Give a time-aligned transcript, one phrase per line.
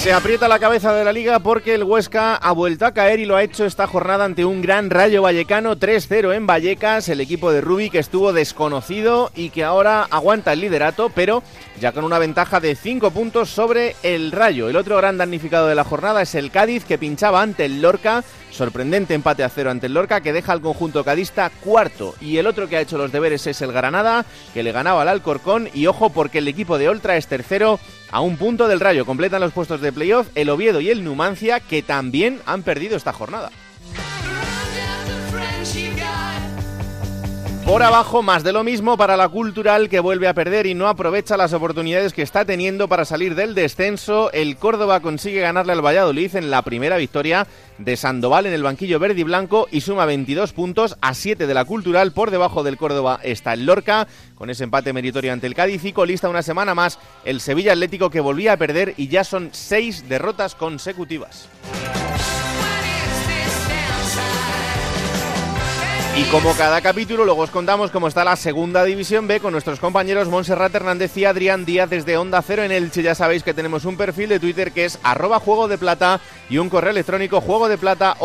[0.00, 3.26] Se aprieta la cabeza de la liga porque el Huesca ha vuelto a caer y
[3.26, 7.52] lo ha hecho esta jornada ante un gran Rayo Vallecano 3-0 en Vallecas, el equipo
[7.52, 11.42] de Rubi que estuvo desconocido y que ahora aguanta el liderato, pero
[11.78, 14.70] ya con una ventaja de 5 puntos sobre el Rayo.
[14.70, 18.24] El otro gran damnificado de la jornada es el Cádiz que pinchaba ante el Lorca,
[18.50, 22.46] sorprendente empate a cero ante el Lorca que deja al conjunto cadista cuarto y el
[22.46, 24.24] otro que ha hecho los deberes es el Granada
[24.54, 27.78] que le ganaba al Alcorcón y ojo porque el equipo de Oltra es tercero
[28.10, 29.06] a un punto del Rayo.
[29.06, 33.12] Completan los puestos de playoff el Oviedo y el Numancia, que también han perdido esta
[33.12, 33.50] jornada.
[37.70, 40.88] Por abajo, más de lo mismo para la Cultural que vuelve a perder y no
[40.88, 44.32] aprovecha las oportunidades que está teniendo para salir del descenso.
[44.32, 47.46] El Córdoba consigue ganarle al Valladolid en la primera victoria
[47.78, 51.54] de Sandoval en el banquillo verde y blanco y suma 22 puntos a 7 de
[51.54, 52.10] la Cultural.
[52.10, 55.92] Por debajo del Córdoba está el Lorca con ese empate meritorio ante el Cádiz y
[55.92, 60.08] colista una semana más el Sevilla Atlético que volvía a perder y ya son 6
[60.08, 61.48] derrotas consecutivas.
[66.20, 69.80] Y como cada capítulo, luego os contamos cómo está la segunda división B con nuestros
[69.80, 73.02] compañeros Montserrat Hernández y Adrián Díaz desde Onda Cero en Elche.
[73.02, 76.58] Ya sabéis que tenemos un perfil de Twitter que es arroba juego de plata y
[76.58, 78.18] un correo electrónico juego de plata.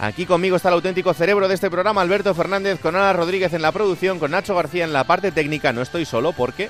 [0.00, 3.62] Aquí conmigo está el auténtico cerebro de este programa, Alberto Fernández, con Ana Rodríguez en
[3.62, 5.72] la producción, con Nacho García en la parte técnica.
[5.72, 6.68] No estoy solo porque...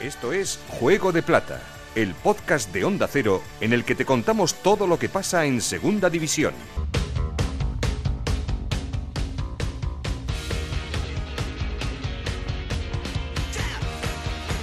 [0.00, 1.60] Esto es Juego de Plata,
[1.94, 5.60] el podcast de Onda Cero en el que te contamos todo lo que pasa en
[5.60, 6.54] Segunda División.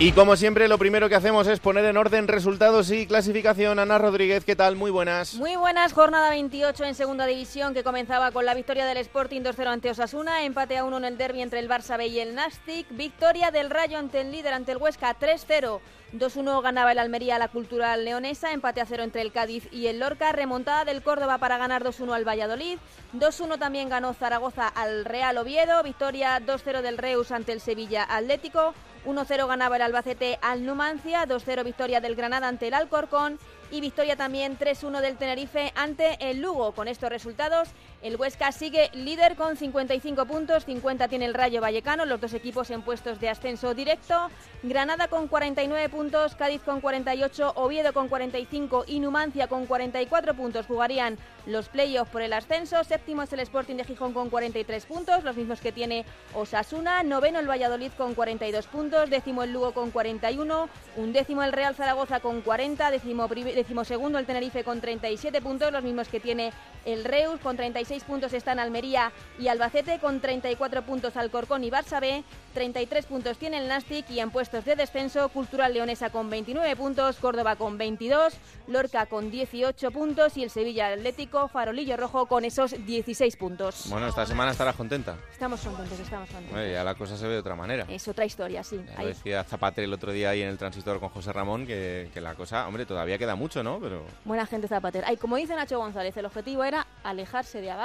[0.02, 3.80] Y como siempre, lo primero que hacemos es poner en orden resultados y clasificación.
[3.80, 4.78] Ana Rodríguez, ¿qué tal?
[4.78, 5.34] Muy buenas.
[5.34, 9.68] Muy buenas, jornada 28 en segunda división que comenzaba con la victoria del Sporting 2-0
[9.68, 12.88] ante Osasuna, empate a 1 en el derby entre el Barça B y el Nastic,
[12.92, 15.82] victoria del Rayo ante el líder ante el Huesca 3-0.
[16.14, 19.88] 2-1 ganaba el Almería a la Cultural Leonesa, empate a 0 entre el Cádiz y
[19.88, 22.80] el Lorca, remontada del Córdoba para ganar 2-1 al Valladolid,
[23.16, 28.74] 2-1 también ganó Zaragoza al Real Oviedo, victoria 2-0 del Reus ante el Sevilla Atlético,
[29.06, 33.40] 1-0 ganaba el Albacete al Numancia, 2-0 victoria del Granada ante el Alcorcón
[33.72, 36.72] y victoria también 3-1 del Tenerife ante el Lugo.
[36.74, 37.70] Con estos resultados,
[38.02, 42.70] el Huesca sigue líder con 55 puntos, 50 tiene el Rayo Vallecano, los dos equipos
[42.70, 44.30] en puestos de ascenso directo.
[44.64, 50.66] Granada con 49 puntos, Cádiz con 48, Oviedo con 45 y Numancia con 44 puntos
[50.66, 52.84] jugarían los playoffs por el ascenso.
[52.86, 57.04] Séptimo es el Sporting de Gijón con 43 puntos, los mismos que tiene Osasuna.
[57.04, 62.22] Noveno el Valladolid con 42 puntos, décimo el Lugo con 41, undécimo el Real Zaragoza
[62.22, 66.54] con 40, décimo, décimo segundo el Tenerife con 37 puntos, los mismos que tiene
[66.86, 67.58] el Reus con
[67.90, 72.24] 36 puntos están Almería y Albacete con 34 puntos Alcorcón y Barça B,
[72.54, 77.16] 33 puntos tiene el Nastic y en puestos de descenso Cultural Leonesa con 29 puntos,
[77.18, 78.36] Córdoba con 22,
[78.68, 83.86] Lorca con 18 puntos y el Sevilla Atlético Farolillo Rojo con esos 16 puntos.
[83.90, 85.16] Bueno, esta semana estarás contenta.
[85.32, 86.54] Estamos contentos, estamos contentos.
[86.54, 87.86] Bueno, ya la cosa se ve de otra manera.
[87.90, 88.80] Es otra historia, sí.
[89.00, 92.22] Lo decía Zapate el otro día ahí en el transistor con José Ramón que, que
[92.22, 93.80] la cosa, hombre, todavía queda mucho, ¿no?
[93.80, 95.04] Pero Buena gente Zapater.
[95.08, 97.79] Ay, como dice Nacho González, el objetivo era alejarse de abajo.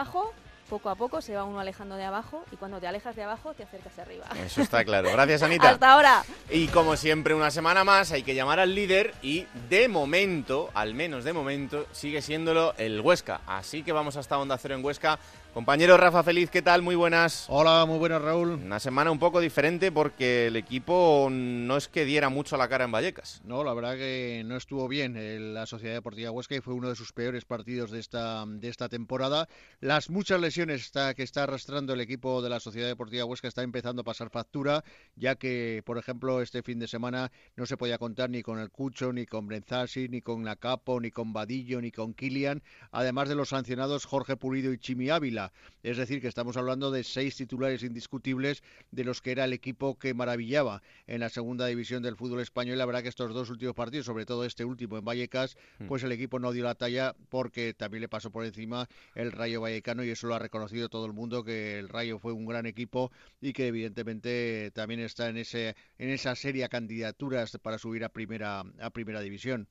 [0.68, 3.52] Poco a poco se va uno alejando de abajo y cuando te alejas de abajo
[3.52, 4.24] te acercas arriba.
[4.46, 5.10] eso está claro.
[5.12, 5.70] Gracias, Anita.
[5.70, 6.24] Hasta ahora.
[6.48, 10.94] Y como siempre, una semana más hay que llamar al líder y de momento, al
[10.94, 13.42] menos de momento, sigue siéndolo el Huesca.
[13.46, 15.18] Así que vamos hasta Onda Cero en Huesca.
[15.54, 16.82] Compañero Rafa Feliz, ¿qué tal?
[16.82, 17.46] Muy buenas.
[17.48, 18.48] Hola, muy buenas, Raúl.
[18.54, 22.84] Una semana un poco diferente porque el equipo no es que diera mucho la cara
[22.86, 23.40] en Vallecas.
[23.44, 26.96] No, la verdad que no estuvo bien la Sociedad Deportiva Huesca y fue uno de
[26.96, 29.48] sus peores partidos de esta, de esta temporada.
[29.78, 33.62] Las muchas lesiones está- que está arrastrando el equipo de la Sociedad Deportiva Huesca está
[33.62, 34.82] empezando a pasar factura,
[35.14, 38.70] ya que, por ejemplo, este fin de semana no se podía contar ni con el
[38.72, 43.36] Cucho, ni con Brenzasi, ni con Lacapo, ni con Vadillo, ni con Kilian, además de
[43.36, 45.43] los sancionados Jorge Pulido y Chimi Ávila.
[45.82, 49.98] Es decir, que estamos hablando de seis titulares indiscutibles de los que era el equipo
[49.98, 52.78] que maravillaba en la segunda división del fútbol español.
[52.78, 55.86] La verdad que estos dos últimos partidos, sobre todo este último en Vallecas, hmm.
[55.86, 59.60] pues el equipo no dio la talla porque también le pasó por encima el Rayo
[59.60, 62.66] Vallecano y eso lo ha reconocido todo el mundo que el Rayo fue un gran
[62.66, 68.04] equipo y que evidentemente también está en ese en esa serie de candidaturas para subir
[68.04, 69.68] a primera a primera división.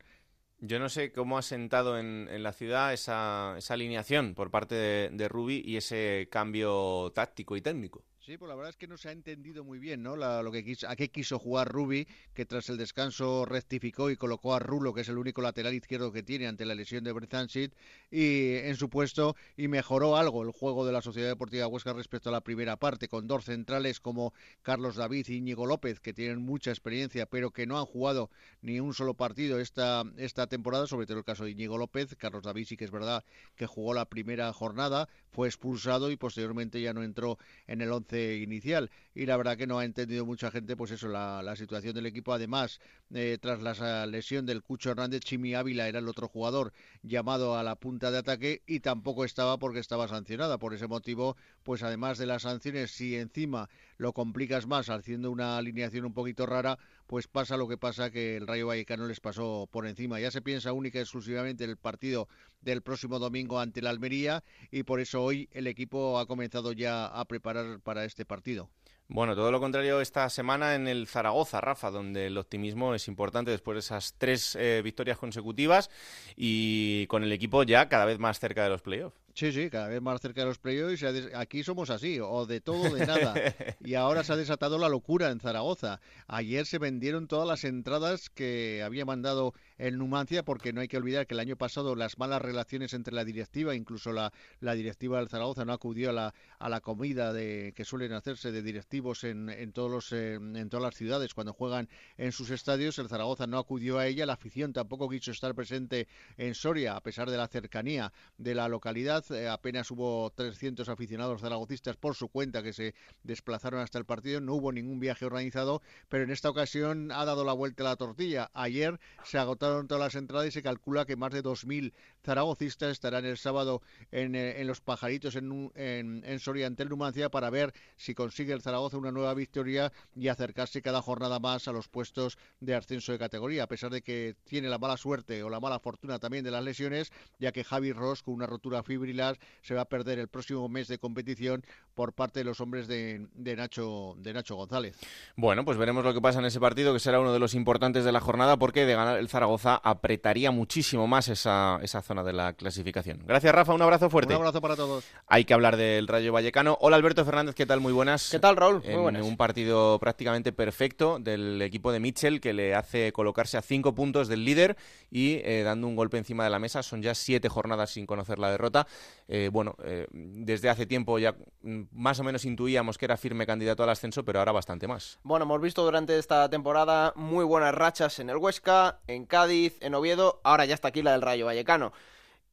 [0.65, 5.10] Yo no sé cómo ha sentado en, la ciudad esa, esa, alineación por parte de,
[5.12, 8.06] de Rubi y ese cambio táctico y técnico.
[8.25, 10.16] Sí, pues la verdad es que no se ha entendido muy bien, ¿no?
[10.16, 14.54] lo que quiso, a qué quiso jugar Rubi, que tras el descanso rectificó y colocó
[14.56, 17.75] a Rulo, que es el único lateral izquierdo que tiene ante la lesión de Brezansit,
[18.10, 22.30] y en su puesto y mejoró algo el juego de la Sociedad Deportiva Huesca respecto
[22.30, 26.42] a la primera parte, con dos centrales como Carlos David y Íñigo López, que tienen
[26.42, 28.30] mucha experiencia, pero que no han jugado
[28.62, 32.16] ni un solo partido esta, esta temporada, sobre todo el caso de Íñigo López.
[32.16, 33.26] Carlos David sí que es verdad
[33.58, 37.38] que jugó la primera jornada, fue expulsado y posteriormente ya no entró
[37.68, 38.89] en el once inicial.
[39.15, 42.06] Y la verdad que no ha entendido mucha gente pues eso la, la situación del
[42.06, 42.33] equipo.
[42.33, 42.80] Además
[43.13, 47.63] eh, tras la lesión del Cucho Hernández Chimi Ávila era el otro jugador llamado a
[47.63, 50.57] la punta de ataque y tampoco estaba porque estaba sancionada.
[50.57, 55.57] Por ese motivo pues además de las sanciones si encima lo complicas más haciendo una
[55.57, 56.77] alineación un poquito rara
[57.08, 60.20] pues pasa lo que pasa que el Rayo Vallecano les pasó por encima.
[60.20, 62.28] Ya se piensa única y exclusivamente en el partido
[62.62, 67.06] del próximo domingo ante la Almería y por eso hoy el equipo ha comenzado ya
[67.06, 68.70] a preparar para este partido.
[69.10, 73.52] Bueno, todo lo contrario esta semana en el Zaragoza, Rafa, donde el optimismo es importante
[73.52, 75.90] después de esas tres eh, victorias consecutivas
[76.36, 79.23] y con el equipo ya cada vez más cerca de los playoffs.
[79.35, 81.03] Sí, sí, cada vez más cerca de los playoffs.
[81.33, 83.33] Aquí somos así, o de todo o de nada.
[83.83, 86.00] y ahora se ha desatado la locura en Zaragoza.
[86.27, 89.53] Ayer se vendieron todas las entradas que había mandado
[89.88, 93.13] el Numancia, porque no hay que olvidar que el año pasado las malas relaciones entre
[93.13, 94.31] la directiva, incluso la,
[94.62, 98.53] la directiva del Zaragoza no acudió a la, a la comida de, que suelen hacerse
[98.53, 102.50] de directivos en, en, todos los, eh, en todas las ciudades cuando juegan en sus
[102.50, 102.97] estadios.
[102.97, 106.07] El Zaragoza no acudió a ella, la afición tampoco quiso estar presente
[106.38, 111.41] en Soria, a pesar de la cercanía de la localidad eh, apenas hubo 300 aficionados
[111.41, 114.39] zaragocistas por su cuenta que se desplazaron hasta el partido.
[114.39, 117.95] No hubo ningún viaje organizado, pero en esta ocasión ha dado la vuelta a la
[117.95, 118.50] tortilla.
[118.53, 121.94] Ayer se agotaron todas las entradas y se calcula que más de 2.000
[122.24, 123.81] zaragocistas estarán el sábado
[124.12, 128.62] en, eh, Los Pajaritos en, en, Soria ante el Numancia para ver si consigue el
[128.62, 133.20] Zaragoza una nueva victoria y acercarse cada jornada más a los puestos de ascenso de
[133.20, 136.52] categoría, a pesar de que tiene la mala suerte o la mala fortuna también de
[136.52, 140.28] las lesiones, ya que Javi Ross con una rotura fibrilar se va a perder el
[140.28, 141.64] próximo mes de competición
[141.96, 144.98] por parte de los hombres de, Nacho, de Nacho González.
[145.36, 148.04] Bueno, pues veremos lo que pasa en ese partido, que será uno de los importantes
[148.04, 152.34] de la jornada, porque de ganar el Zaragoza apretaría muchísimo más esa, esa zona de
[152.34, 153.24] la clasificación.
[153.26, 154.34] Gracias, Rafa, un abrazo fuerte.
[154.34, 155.06] Un abrazo para todos.
[155.28, 156.78] Hay que hablar del Rayo Vallecano.
[156.82, 157.80] Hola, Alberto Fernández, ¿qué tal?
[157.80, 158.30] Muy buenas.
[158.30, 158.82] ¿Qué tal, Raúl?
[158.84, 159.26] Muy buenas.
[159.26, 164.28] un partido prácticamente perfecto del equipo de Mitchell, que le hace colocarse a cinco puntos
[164.28, 164.78] del líder
[165.10, 166.84] y eh, dando un golpe encima de la mesa.
[166.84, 168.88] Son ya siete jornadas sin conocer la derrota.
[169.28, 173.46] Eh, bueno, eh, desde hace tiempo ya mm, más o menos intuíamos que era firme
[173.46, 175.20] candidato al ascenso, pero ahora bastante más.
[175.24, 179.95] Bueno, hemos visto durante esta temporada muy buenas rachas en el Huesca, en Cádiz, en
[179.95, 181.94] Oviedo, ahora ya está aquí la del Rayo Vallecano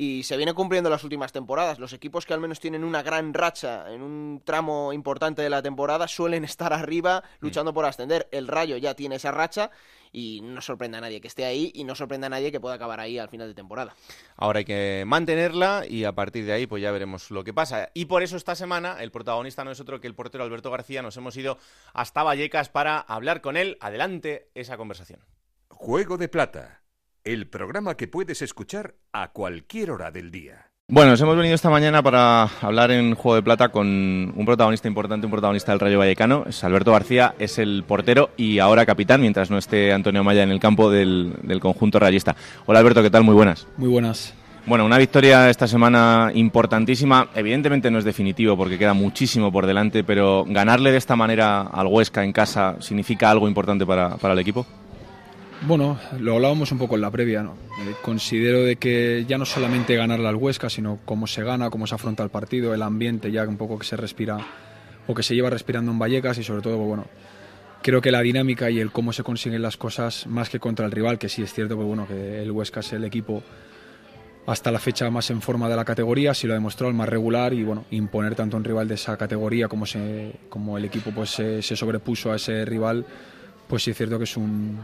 [0.01, 1.79] y se viene cumpliendo las últimas temporadas.
[1.79, 5.61] Los equipos que al menos tienen una gran racha en un tramo importante de la
[5.61, 7.45] temporada suelen estar arriba mm.
[7.45, 8.27] luchando por ascender.
[8.33, 9.71] El Rayo ya tiene esa racha
[10.11, 12.77] y no sorprende a nadie que esté ahí y no sorprende a nadie que pueda
[12.77, 13.95] acabar ahí al final de temporada.
[14.37, 17.91] Ahora hay que mantenerla y a partir de ahí pues ya veremos lo que pasa.
[17.93, 21.03] Y por eso esta semana el protagonista no es otro que el portero Alberto García.
[21.03, 21.59] Nos hemos ido
[21.93, 23.77] hasta Vallecas para hablar con él.
[23.81, 25.21] Adelante esa conversación.
[25.69, 26.80] Juego de Plata
[27.33, 30.67] el programa que puedes escuchar a cualquier hora del día.
[30.89, 34.89] Bueno, nos hemos venido esta mañana para hablar en Juego de Plata con un protagonista
[34.89, 36.45] importante, un protagonista del Rayo Vallecano.
[36.49, 40.51] Es Alberto García, es el portero y ahora capitán, mientras no esté Antonio Maya en
[40.51, 42.35] el campo del, conjunto rayista.
[42.67, 43.23] Hola Alberto, ¿qué tal?
[43.23, 43.69] Muy buenas.
[43.77, 44.35] Muy buenas.
[44.67, 47.29] Bueno, una victoria esta semana importantísima.
[47.37, 51.87] Evidentemente no es definitivo porque queda muchísimo por delante, pero ganarle de esta manera al
[51.87, 54.67] Huesca en casa significa algo importante para, para el equipo.
[55.63, 57.53] Bueno, lo hablábamos un poco en la previa, ¿no?
[57.53, 61.87] Eh, considero de que ya no solamente ganarle al Huesca, sino cómo se gana, cómo
[61.87, 64.39] se afronta el partido, el ambiente ya un poco que se respira
[65.07, 67.05] o que se lleva respirando en Vallecas y sobre todo, bueno,
[67.83, 70.93] creo que la dinámica y el cómo se consiguen las cosas más que contra el
[70.93, 73.43] rival, que sí es cierto, pues bueno, que el Huesca es el equipo
[74.47, 77.09] hasta la fecha más en forma de la categoría, sí lo ha demostrado, el más
[77.09, 81.11] regular y bueno, imponer tanto un rival de esa categoría como, se, como el equipo
[81.11, 83.05] pues se, se sobrepuso a ese rival,
[83.69, 84.79] pues sí es cierto que es un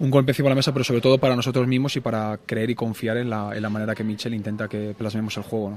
[0.00, 2.70] un golpe encima de la mesa, pero sobre todo para nosotros mismos y para creer
[2.70, 5.70] y confiar en la, en la manera que Michel intenta que plasmemos el juego.
[5.70, 5.76] ¿no?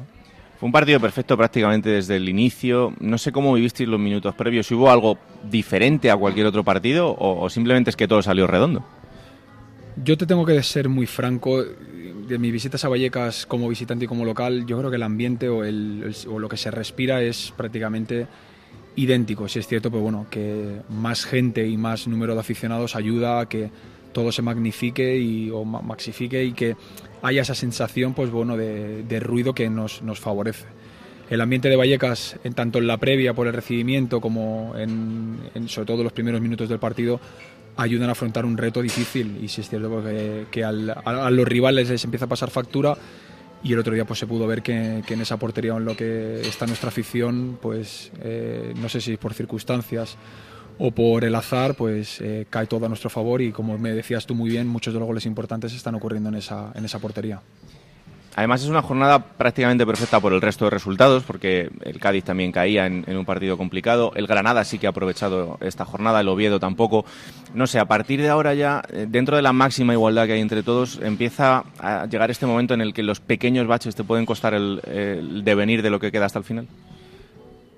[0.58, 2.94] Fue un partido perfecto prácticamente desde el inicio.
[3.02, 4.72] No sé cómo vivisteis los minutos previos.
[4.72, 5.18] Hubo algo
[5.50, 8.84] diferente a cualquier otro partido o, simplemente es que todo salió redondo.
[10.02, 11.64] Yo te tengo que ser muy franco.
[11.64, 15.50] De mis visitas a Vallecas como visitante y como local, yo creo que el ambiente
[15.50, 18.28] o, o lo que se respira es prácticamente
[18.96, 19.50] idéntico.
[19.50, 23.50] Si es cierto, pues bueno, que más gente y más número de aficionados ayuda a
[23.50, 23.70] que
[24.14, 26.76] todo se magnifique y, o maxifique y que
[27.22, 30.66] haya esa sensación pues bueno de, ruido que nos, nos, favorece.
[31.30, 35.88] El ambiente de Vallecas, en tanto en la previa por el recibimiento como en, sobre
[35.88, 37.20] todo los primeros minutos del partido,
[37.78, 41.90] ayudan a afrontar un reto difícil y si es cierto pues, que, a, los rivales
[41.90, 42.96] les empieza a pasar factura
[43.64, 46.42] y el otro día pues se pudo ver que, en esa portería en lo que
[46.42, 50.18] está nuestra afición pues eh, no sé si por circunstancias
[50.78, 54.26] o por el azar, pues eh, cae todo a nuestro favor y como me decías
[54.26, 57.42] tú muy bien, muchos de los goles importantes están ocurriendo en esa, en esa portería.
[58.36, 62.52] Además es una jornada prácticamente perfecta por el resto de resultados, porque el Cádiz también
[62.52, 66.60] caía en, un partido complicado, el Granada sí que ha aprovechado esta jornada, el Oviedo
[66.60, 67.06] tampoco.
[67.54, 70.42] No sé, a partir de ahora ya, eh, dentro de la máxima igualdad que hay
[70.42, 74.26] entre todos, empieza a llegar este momento en el que los pequeños baches te pueden
[74.26, 76.68] costar el, el devenir de lo que queda hasta el final.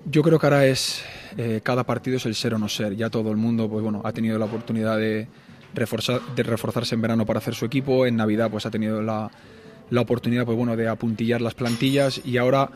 [0.06, 1.04] Yo creo que ahora es
[1.36, 2.96] eh, cada partido es el ser o no ser.
[2.96, 5.28] Ya todo el mundo pues bueno, ha tenido la oportunidad de,
[5.74, 8.06] reforzar, de reforzarse en verano para hacer su equipo.
[8.06, 9.30] En Navidad pues ha tenido la,
[9.90, 12.70] la oportunidad pues, bueno, de apuntillar las plantillas y ahora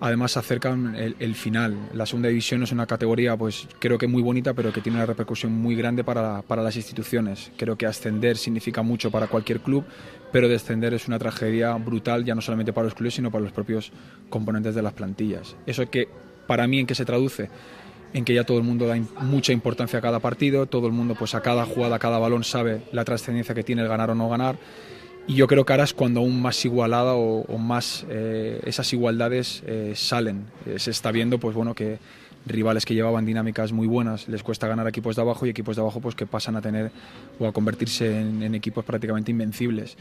[0.00, 1.76] además se acercan el, final.
[1.94, 5.06] La segunda división es una categoría pues creo que muy bonita pero que tiene una
[5.06, 7.52] repercusión muy grande para, para las instituciones.
[7.56, 9.84] Creo que ascender significa mucho para cualquier club,
[10.32, 13.52] pero descender es una tragedia brutal ya no solamente para los clubes sino para los
[13.52, 13.92] propios
[14.28, 15.56] componentes de las plantillas.
[15.66, 16.08] Eso que
[16.48, 17.48] para mí en qué se traduce
[18.12, 21.14] en que ya todo el mundo da mucha importancia a cada partido, todo el mundo
[21.18, 24.14] pues a cada jugada, a cada balón sabe la trascendencia que tiene el ganar o
[24.14, 24.56] no ganar
[25.26, 29.62] y yo creo que ahora es cuando aún más igualada o, más eh, esas igualdades
[29.66, 30.46] eh, salen.
[30.66, 31.98] Eh, se está viendo pues bueno que
[32.44, 35.82] rivales que llevaban dinámicas muy buenas les cuesta ganar equipos de abajo y equipos de
[35.82, 36.90] abajo pues que pasan a tener
[37.38, 39.96] o a convertirse en, en equipos prácticamente invencibles.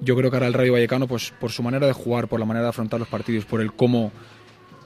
[0.00, 2.46] Yo creo que ahora el Rayo Vallecano pues por su manera de jugar, por la
[2.46, 4.12] manera de afrontar los partidos, por el cómo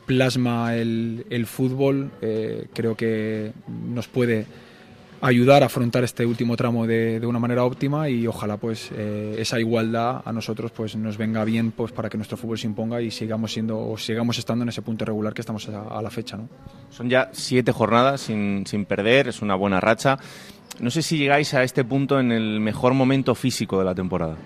[0.07, 4.47] plasma el, el fútbol, eh, creo que nos puede
[5.23, 9.37] ayudar a afrontar este último tramo de, de una manera óptima y ojalá pues eh,
[9.39, 13.01] esa igualdad a nosotros pues nos venga bien pues para que nuestro fútbol se imponga
[13.01, 16.41] y sigamos siendo o sigamos estando en ese punto regular que estamos a, la fecha
[16.91, 20.19] son ya siete jornadas sin, sin perder es una buena racha.
[20.81, 24.37] No sé si llegáis a este punto en el mejor momento físico de la temporada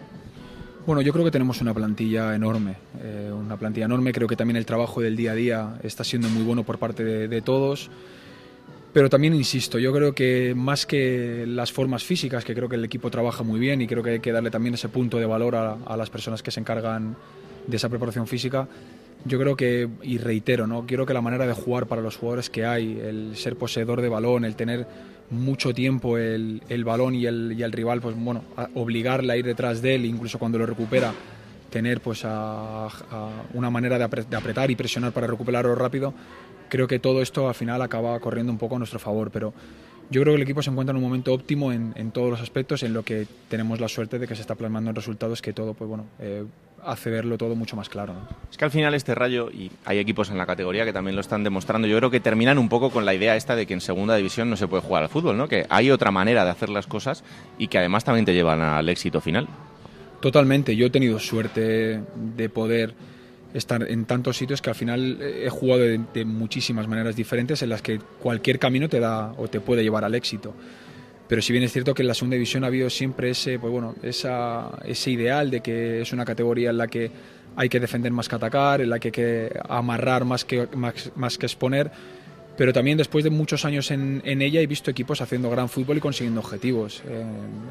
[0.87, 4.13] bueno, yo creo que tenemos una plantilla enorme, eh, una plantilla enorme.
[4.13, 7.05] Creo que también el trabajo del día a día está siendo muy bueno por parte
[7.05, 7.91] de, todos.
[8.93, 12.85] Pero también insisto, yo creo que más que las formas físicas, que creo que el
[12.85, 15.57] equipo trabaja muy bien y creo que hay que darle también ese punto de valor
[15.57, 17.17] a, a las personas que se encargan
[17.67, 18.69] de esa preparación física,
[19.25, 20.87] yo creo que, y reitero, ¿no?
[20.87, 24.09] quiero que la manera de jugar para los jugadores que hay, el ser poseedor de
[24.09, 24.87] balón, el tener
[25.31, 29.45] mucho tiempo el, el balón y el, y el, rival, pues bueno, obligarle a ir
[29.45, 31.13] detrás de él, incluso cuando lo recupera,
[31.71, 32.89] tener pues a,
[33.55, 36.15] una manera de, apretar y presionar para recuperarlo rápido,
[36.69, 39.53] creo que todo esto al final acaba corriendo un poco a nuestro favor, pero
[40.11, 42.41] yo creo que el equipo se encuentra en un momento óptimo en, en, todos los
[42.41, 45.53] aspectos, en lo que tenemos la suerte de que se está plasmando en resultados que
[45.53, 46.45] todo, pues bueno, eh,
[46.85, 48.15] hace verlo todo mucho más claro.
[48.51, 51.21] Es que al final este rayo, y hay equipos en la categoría que también lo
[51.21, 53.81] están demostrando, yo creo que terminan un poco con la idea esta de que en
[53.81, 55.49] segunda división no se puede jugar al fútbol, ¿no?
[55.49, 57.25] que hay otra manera de hacer las cosas
[57.59, 59.49] y que además también te llevan al éxito final.
[60.21, 62.95] Totalmente, yo he tenido suerte de poder
[63.59, 67.83] estar en tantos sitios que al final he jugado de, muchísimas maneras diferentes en las
[67.83, 70.55] que cualquier camino te da o te puede llevar al éxito.
[71.29, 73.73] Pero si bien es cierto que en la segunda división ha habido siempre ese, pues
[73.73, 77.11] bueno, esa, ese ideal de que es una categoría en la que
[77.57, 80.69] hay que defender más que atacar, en la que hay que amarrar más que,
[81.17, 81.91] más, que exponer,
[82.57, 85.99] pero también después de muchos años en, en, ella he visto equipos haciendo gran fútbol
[85.99, 87.03] y consiguiendo objetivos.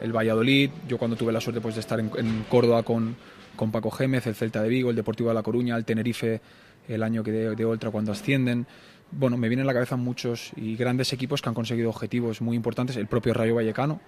[0.01, 3.15] el Valladolid, yo cuando tuve la suerte pues, de estar en, en Córdoba con,
[3.55, 6.41] con Paco Gémez, el Celta de Vigo, el Deportivo de La Coruña, el Tenerife
[6.87, 8.67] el año que de, de Oltra cuando ascienden.
[9.11, 12.55] Bueno, me vienen a la cabeza muchos y grandes equipos que han conseguido objetivos muy
[12.55, 12.95] importantes.
[12.97, 14.01] El propio Rayo Vallecano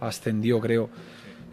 [0.00, 0.90] ascendió, creo,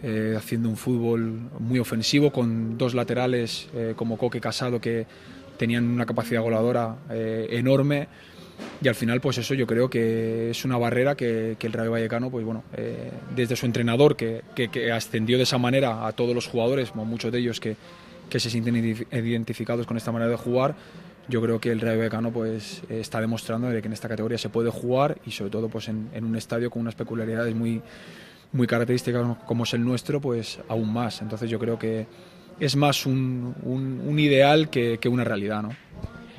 [0.03, 5.05] eh, haciendo un fútbol muy ofensivo con dos laterales eh, como Coque Casado que
[5.57, 8.07] tenían una capacidad goladora eh, enorme
[8.81, 12.29] y al final pues eso yo creo que es una barrera que, el Rayo Vallecano
[12.29, 16.47] pues bueno eh, desde su entrenador que, que, ascendió de esa manera a todos los
[16.47, 17.75] jugadores muchos de ellos que,
[18.29, 18.75] se sienten
[19.11, 20.75] identificados con esta manera de jugar
[21.27, 24.49] yo creo que el Rayo Vallecano pues está demostrando de que en esta categoría se
[24.49, 27.81] puede jugar y sobre todo pues en, en un estadio con unas peculiaridades muy
[28.53, 32.07] muy características como es el nuestro pues aún más entonces yo creo que
[32.61, 35.69] es más un, un, ideal que, que, una realidad, ¿no?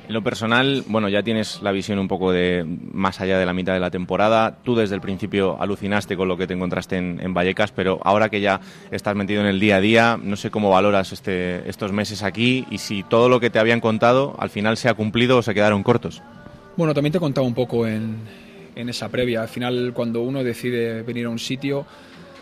[0.05, 3.53] En lo personal, bueno, ya tienes la visión un poco de más allá de la
[3.53, 4.57] mitad de la temporada.
[4.63, 8.41] Tú desde el principio alucinaste con lo que te encontraste en, Vallecas, pero ahora que
[8.41, 8.59] ya
[8.91, 12.65] estás metido en el día a día, no sé cómo valoras este, estos meses aquí
[12.69, 15.53] y si todo lo que te habían contado al final se ha cumplido o se
[15.53, 16.21] quedaron cortos.
[16.75, 18.17] Bueno, también te he contado un poco en,
[18.75, 19.41] en esa previa.
[19.41, 21.85] Al final, cuando uno decide venir a un sitio,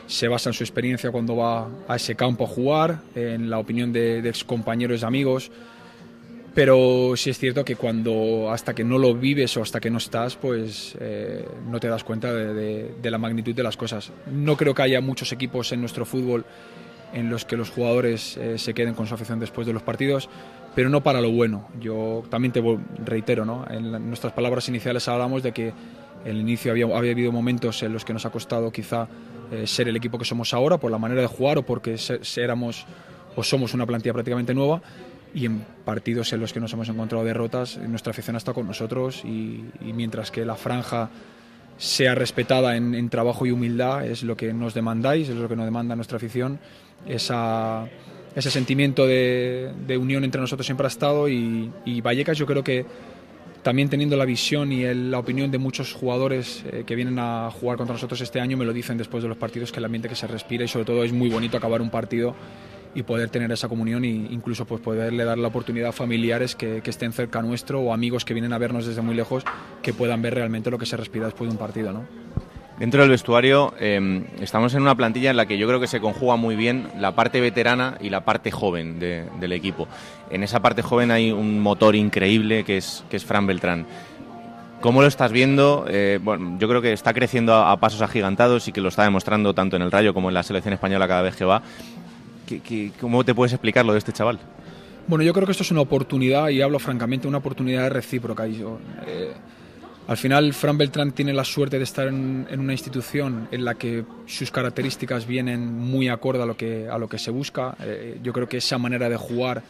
[0.07, 3.93] se basa en su experiencia cuando va a ese campo a jugar, en la opinión
[3.93, 5.51] de, de ex compañeros y amigos
[6.53, 9.99] pero sí es cierto que cuando hasta que no lo vives o hasta que no
[9.99, 14.11] estás, pues eh, no te das cuenta de, la magnitud de las cosas.
[14.29, 16.45] No creo que haya muchos equipos en nuestro fútbol
[17.13, 20.29] en los que los jugadores eh, se queden con su afición después de los partidos,
[20.75, 21.69] pero no para lo bueno.
[21.79, 22.61] Yo también te
[23.05, 23.65] reitero, ¿no?
[23.69, 25.73] en nuestras palabras iniciales hablamos de que
[26.25, 29.07] el inicio había, habido momentos en los que nos ha costado quizá
[29.51, 31.95] eh, ser el equipo que somos ahora por la manera de jugar o porque
[32.37, 32.85] éramos
[33.35, 34.81] o somos una plantilla prácticamente nueva
[35.33, 39.23] y en partidos en los que nos hemos encontrado derrotas, nuestra afición está con nosotros
[39.23, 41.09] y, mientras que la franja
[41.77, 45.65] sea respetada en, trabajo y humildad, es lo que nos demandáis, es lo que nos
[45.65, 46.59] demanda nuestra afición,
[47.07, 47.87] esa,
[48.35, 51.71] ese sentimiento de, unión entre nosotros siempre ha estado y,
[52.01, 52.85] Vallecas yo creo que
[53.63, 57.77] también teniendo la visión y la opinión de muchos jugadores eh, que vienen a jugar
[57.77, 60.15] contra nosotros este año, me lo dicen después de los partidos, que el ambiente que
[60.15, 62.35] se respira y sobre todo es muy bonito acabar un partido
[62.93, 66.81] y poder tener esa comunión e incluso pues poderle dar la oportunidad a familiares que,
[66.85, 69.45] estén cerca nuestro o amigos que vienen a vernos desde muy lejos
[69.81, 71.93] que puedan ver realmente lo que se respira después de un partido.
[71.93, 72.05] ¿no?
[72.77, 76.01] Dentro del vestuario em, estamos en una plantilla en la que yo creo que se
[76.01, 79.87] conjuga muy bien la parte veterana y la parte joven del equipo.
[80.29, 83.85] En esa parte joven hay un motor increíble que es, que es Fran Beltrán.
[84.81, 85.85] ¿Cómo lo estás viendo?
[85.87, 89.03] Eh, bueno, yo creo que está creciendo a, a, pasos agigantados y que lo está
[89.03, 91.61] demostrando tanto en el Rayo como en la selección española cada vez que va.
[92.99, 94.39] ¿Cómo te puedes explicar lo de este chaval?
[95.07, 98.45] Bueno, yo creo que esto es una oportunidad, y hablo francamente, una oportunidad recíproca.
[98.47, 99.31] Eh,
[100.07, 104.03] al final, Fran Beltrán tiene la suerte de estar en, una institución en la que
[104.25, 107.75] sus características vienen muy acorde a lo que, a lo que se busca.
[107.81, 109.63] Eh, yo creo que esa manera de jugar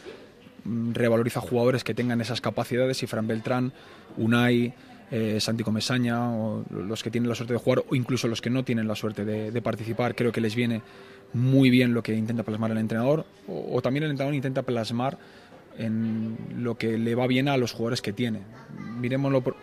[0.64, 3.72] mm, revaloriza jugadores que tengan esas capacidades y Fran Beltrán,
[4.16, 4.74] Unai,
[5.10, 8.50] eh, Santi Comesaña, o los que tienen la suerte de jugar, o incluso los que
[8.50, 10.82] no tienen la suerte de participar, creo que les viene
[11.34, 15.18] muy bien lo que intenta plasmar el entrenador o, también el entrenador intenta plasmar
[15.78, 18.40] en lo que le va bien a los jugadores que tiene.
[19.00, 19.56] Miremoslo por,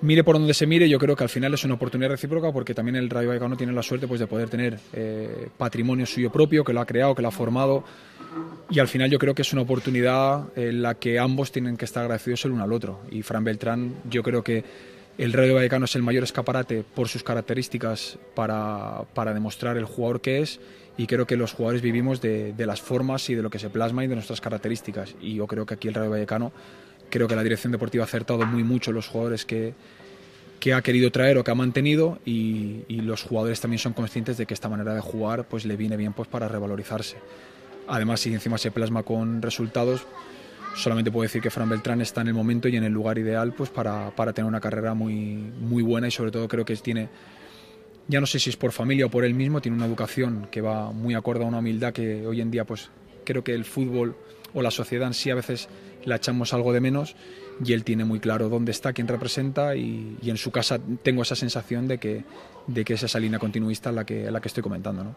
[0.00, 2.74] mire por donde se mire, yo creo que al final es una oportunidad recíproca porque
[2.74, 6.64] también el Rayo Vallecano tiene la suerte pues, de poder tener eh, patrimonio suyo propio,
[6.64, 7.84] que lo ha creado, que lo ha formado.
[8.70, 11.84] Y al final yo creo que es una oportunidad en la que ambos tienen que
[11.84, 13.00] estar agradecidos el uno al otro.
[13.10, 14.64] Y Fran Beltrán, yo creo que
[15.16, 20.20] el Rayo Vallecano es el mayor escaparate por sus características para, para demostrar el jugador
[20.20, 20.60] que es
[20.96, 24.04] y creo que los jugadores vivimos de, las formas y de lo que se plasma
[24.04, 25.14] y de nuestras características.
[25.20, 26.52] Y yo creo que aquí el Rayo Vallecano,
[27.10, 29.74] creo que la dirección deportiva ha acertado muy mucho los jugadores que,
[30.60, 34.46] que ha querido traer o que ha mantenido y, los jugadores también son conscientes de
[34.46, 37.16] que esta manera de jugar pues le viene bien pues para revalorizarse.
[37.86, 40.06] Además, si encima se plasma con resultados,
[40.74, 43.52] solamente puedo decir que Fran Beltrán está en el momento y en el lugar ideal
[43.52, 47.10] pues para, para tener una carrera muy, muy buena y sobre todo creo que tiene
[48.08, 50.60] ya no sé si es por familia o por él mismo, tiene una educación que
[50.60, 52.90] va muy acorde a una humildad que hoy en día pues
[53.24, 54.16] creo que el fútbol
[54.52, 55.68] o la sociedad en sí a veces
[56.04, 57.16] la echamos algo de menos
[57.64, 61.36] y él tiene muy claro dónde está, quién representa y, en su casa tengo esa
[61.36, 62.24] sensación de que,
[62.66, 65.04] de que es esa línea continuista la que, la que estoy comentando.
[65.04, 65.16] ¿no?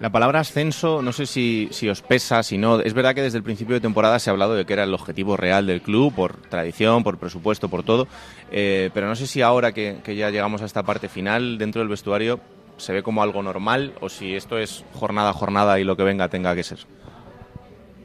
[0.00, 2.80] La palabra ascenso, no sé si, os pesa, si no.
[2.80, 4.94] Es verdad que desde el principio de temporada se ha hablado de que era el
[4.94, 8.08] objetivo real del club, por tradición, por presupuesto, por todo.
[8.50, 11.88] Eh, pero no sé si ahora que, ya llegamos a esta parte final dentro del
[11.88, 12.40] vestuario
[12.78, 16.02] se ve como algo normal o si esto es jornada a jornada y lo que
[16.02, 16.78] venga tenga que ser.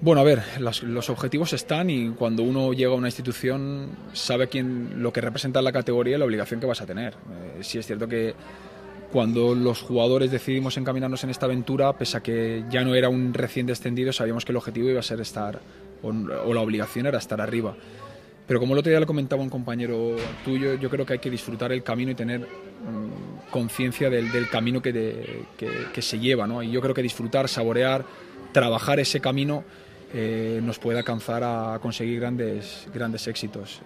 [0.01, 5.01] Bueno, a ver, los objetivos están y cuando uno llega a una institución sabe quién,
[5.01, 7.13] lo que representa la categoría y la obligación que vas a tener.
[7.13, 8.35] Eh, si es cierto que
[9.11, 13.33] cuando los jugadores decidimos encaminarnos en esta aventura, pese a que ya no era un
[13.33, 15.59] recién descendido, sabíamos que el objetivo iba a ser estar,
[16.01, 16.11] o,
[16.53, 17.75] la obligación era estar arriba.
[18.47, 21.31] Pero como el otro día le comentaba un compañero tuyo, yo creo que hay que
[21.31, 26.45] disfrutar el camino y tener mm, conciencia del, camino que, que, se lleva.
[26.45, 26.61] ¿no?
[26.61, 28.05] Y yo creo que disfrutar, saborear,
[28.51, 29.63] trabajar ese camino
[30.13, 33.81] eh, nos puede alcanzar a conseguir grandes, grandes éxitos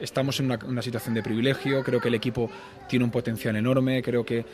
[0.00, 2.50] estamos en una, situación de privilegio, creo que el equipo
[2.88, 4.44] tiene un potencial enorme, creo que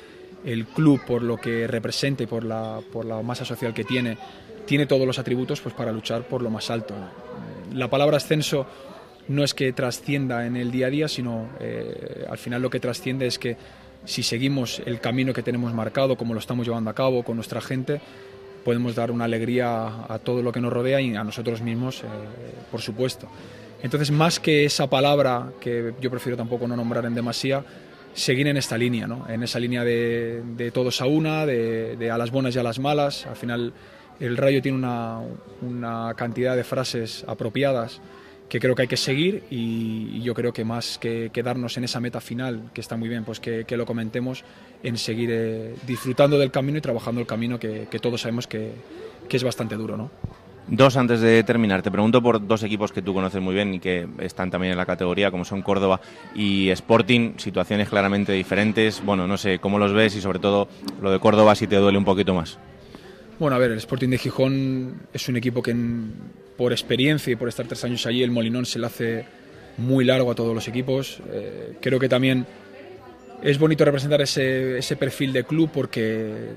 [0.44, 4.16] el club, por lo que representa y por la, por la masa social que tiene,
[4.66, 6.94] tiene todos los atributos pues, para luchar por lo más alto.
[7.72, 8.66] La palabra ascenso
[9.28, 12.80] no es que trascienda en el día a día, sino eh, al final lo que
[12.80, 13.56] trasciende es que
[14.04, 17.60] si seguimos el camino que tenemos marcado, como lo estamos llevando a cabo con nuestra
[17.60, 18.00] gente,
[18.64, 22.06] podemos dar una alegría a, todo lo que nos rodea y a nosotros mismos, eh,
[22.70, 23.28] por supuesto.
[23.86, 27.64] Entonces, más que esa palabra, que yo prefiero tampoco no nombrar en demasía,
[28.14, 29.24] seguir en esta línea, ¿no?
[29.28, 32.80] en esa línea de, todos a una, de, de, a las buenas y a las
[32.80, 33.26] malas.
[33.26, 33.72] Al final,
[34.18, 35.20] el Rayo tiene una,
[35.62, 38.00] una cantidad de frases apropiadas
[38.48, 42.00] que creo que hay que seguir y, yo creo que más que quedarnos en esa
[42.00, 44.42] meta final, que está muy bien, pues que, lo comentemos,
[44.82, 48.72] en seguir eh, disfrutando del camino y trabajando el camino que, todos sabemos que,
[49.28, 49.96] que, es bastante duro.
[49.96, 50.10] ¿no?
[50.68, 53.78] Dos antes de terminar, te pregunto por dos equipos que tú conoces muy bien y
[53.78, 56.00] que están también en la categoría, como son Córdoba
[56.34, 59.00] y Sporting, situaciones claramente diferentes.
[59.04, 60.66] Bueno, no sé cómo los ves y sobre todo
[61.00, 62.58] lo de Córdoba si te duele un poquito más.
[63.38, 65.76] Bueno, a ver, el Sporting de Gijón es un equipo que
[66.56, 69.24] por experiencia y por estar tres años allí, el Molinón se le hace
[69.76, 71.20] muy largo a todos los equipos.
[71.30, 72.44] Eh, creo que también
[73.42, 76.54] es bonito representar ese, ese, perfil de club porque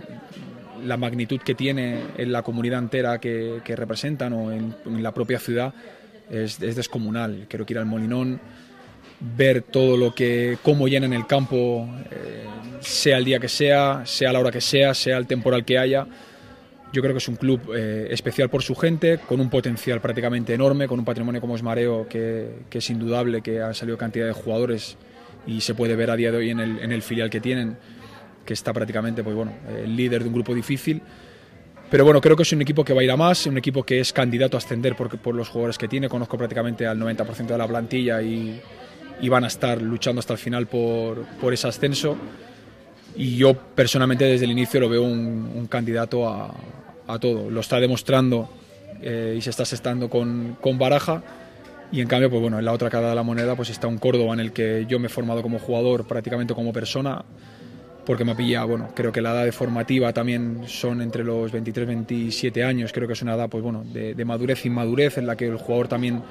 [0.85, 5.73] la magnitud que tiene en la comunidad entera que, representan o en, la propia ciudad
[6.29, 7.45] es, es, descomunal.
[7.49, 8.39] Quiero que ir al Molinón,
[9.19, 12.45] ver todo lo que, cómo llenan el campo, eh,
[12.79, 16.07] sea el día que sea, sea la hora que sea, sea el temporal que haya
[16.91, 20.53] yo creo que es un club eh, especial por su gente, con un potencial prácticamente
[20.53, 24.33] enorme, con un patrimonio como es Mareo, que, es indudable, que ha salido cantidad de
[24.33, 24.97] jugadores
[25.45, 27.77] y se puede ver a día de hoy en el filial que tienen,
[28.45, 31.01] que está prácticamente pues bueno, el líder de un grupo difícil.
[31.89, 33.83] Pero bueno, creo que es un equipo que va a ir a más, un equipo
[33.83, 36.07] que es candidato a ascender por, por los jugadores que tiene.
[36.07, 38.61] Conozco prácticamente al 90% de la plantilla y,
[39.21, 42.15] y, van a estar luchando hasta el final por, por ese ascenso
[43.15, 46.53] y yo personalmente desde el inicio lo veo un, un candidato a,
[47.07, 47.49] a todo.
[47.49, 48.49] Lo está demostrando
[49.01, 51.23] eh, y se está asestando con, con, Baraja.
[51.91, 53.97] Y en cambio, pues bueno, en la otra cara de la moneda pues está un
[53.97, 57.25] Córdoba en el que yo me he formado como jugador, prácticamente como persona,
[58.09, 61.89] porque me pilla, bueno, creo que la edad de formativa también son entre los 23
[61.89, 65.35] 27 años, creo que es una edad pues bueno, de, de madurez inmadurez en la
[65.35, 66.23] que el jugador también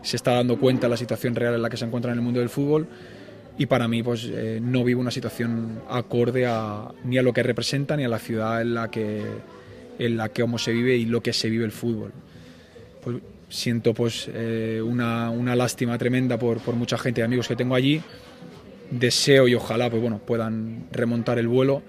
[0.00, 2.24] se está dando cuenta de la situación real en la que se encuentra en el
[2.24, 2.86] mundo del fútbol
[3.58, 7.42] y para mí pues eh, no vivo una situación acorde a, ni a lo que
[7.42, 9.20] representa ni a la ciudad en la que
[9.98, 12.12] en la que cómo se vive y lo que se vive el fútbol.
[13.02, 13.16] Pues
[13.48, 17.74] siento pues eh, una, una, lástima tremenda por, por, mucha gente y amigos que tengo
[17.74, 18.00] allí.
[18.98, 21.82] Deseo y ojalá pues bueno puedan remontar el vuelo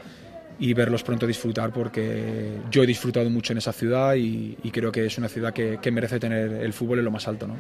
[0.60, 4.91] y verlos pronto disfrutar porque yo he disfrutado mucho en esa ciudad y, y creo
[4.91, 7.48] que es una ciudad que, que, merece tener el fútbol en lo más alto.
[7.48, 7.56] ¿no?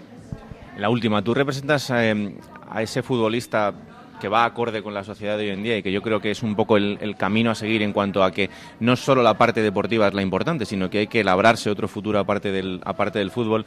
[0.77, 2.35] La última, tú representas eh,
[2.69, 3.73] a ese futbolista
[4.19, 6.31] que va acorde con la sociedad de hoy en día y que yo creo que
[6.31, 9.37] es un poco el, el, camino a seguir en cuanto a que no solo la
[9.37, 13.19] parte deportiva es la importante, sino que hay que labrarse otro futuro aparte del, aparte
[13.19, 13.65] del fútbol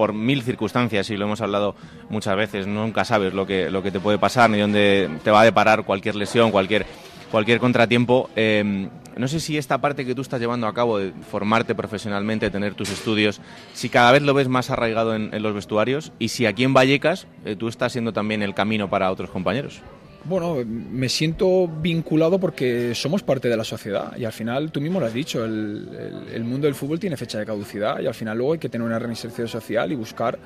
[0.00, 1.74] por mil circunstancias y lo hemos hablado
[2.08, 5.42] muchas veces, nunca sabes lo que, lo que te puede pasar ni dónde te va
[5.42, 6.86] a deparar cualquier lesión, cualquier,
[7.30, 8.30] cualquier contratiempo.
[8.34, 12.48] Eh, no sé si esta parte que tú estás llevando a cabo de formarte profesionalmente,
[12.48, 13.42] tener tus estudios,
[13.74, 17.26] si cada vez lo ves más arraigado en, los vestuarios y si aquí en Vallecas
[17.44, 19.82] eh, tú estás siendo también el camino para otros compañeros.
[20.24, 25.00] Bueno, me siento vinculado porque somos parte de la sociedad y al final, tú mismo
[25.00, 28.52] lo has dicho, el, mundo del fútbol tiene fecha de caducidad y al final luego
[28.52, 30.38] hay que tener una reinserción social y buscar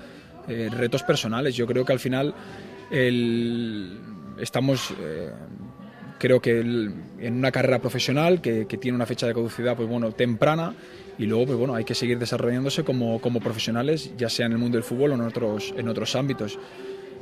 [0.46, 1.56] eh, retos personales.
[1.56, 2.34] Yo creo que al final
[4.38, 5.30] estamos eh,
[6.18, 10.74] creo que en una carrera profesional que, tiene una fecha de caducidad pues bueno temprana
[11.18, 14.76] y luego pues bueno hay que seguir desarrollándose como, profesionales ya sea en el mundo
[14.76, 16.58] del fútbol o en otros ámbitos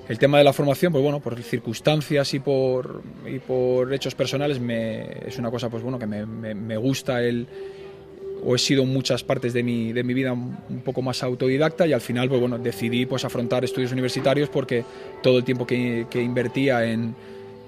[0.09, 4.61] el tema de la formación pues bueno por circunstancias y por y por hechos personales
[4.61, 7.47] me, es una cosa pues bueno que me, gusta el
[8.45, 11.87] o he sido en muchas partes de mi, de mi vida un poco más autodidacta
[11.87, 14.85] y al final pues bueno decidí pues afrontar estudios universitarios porque
[15.23, 17.15] todo el tiempo que, invertía en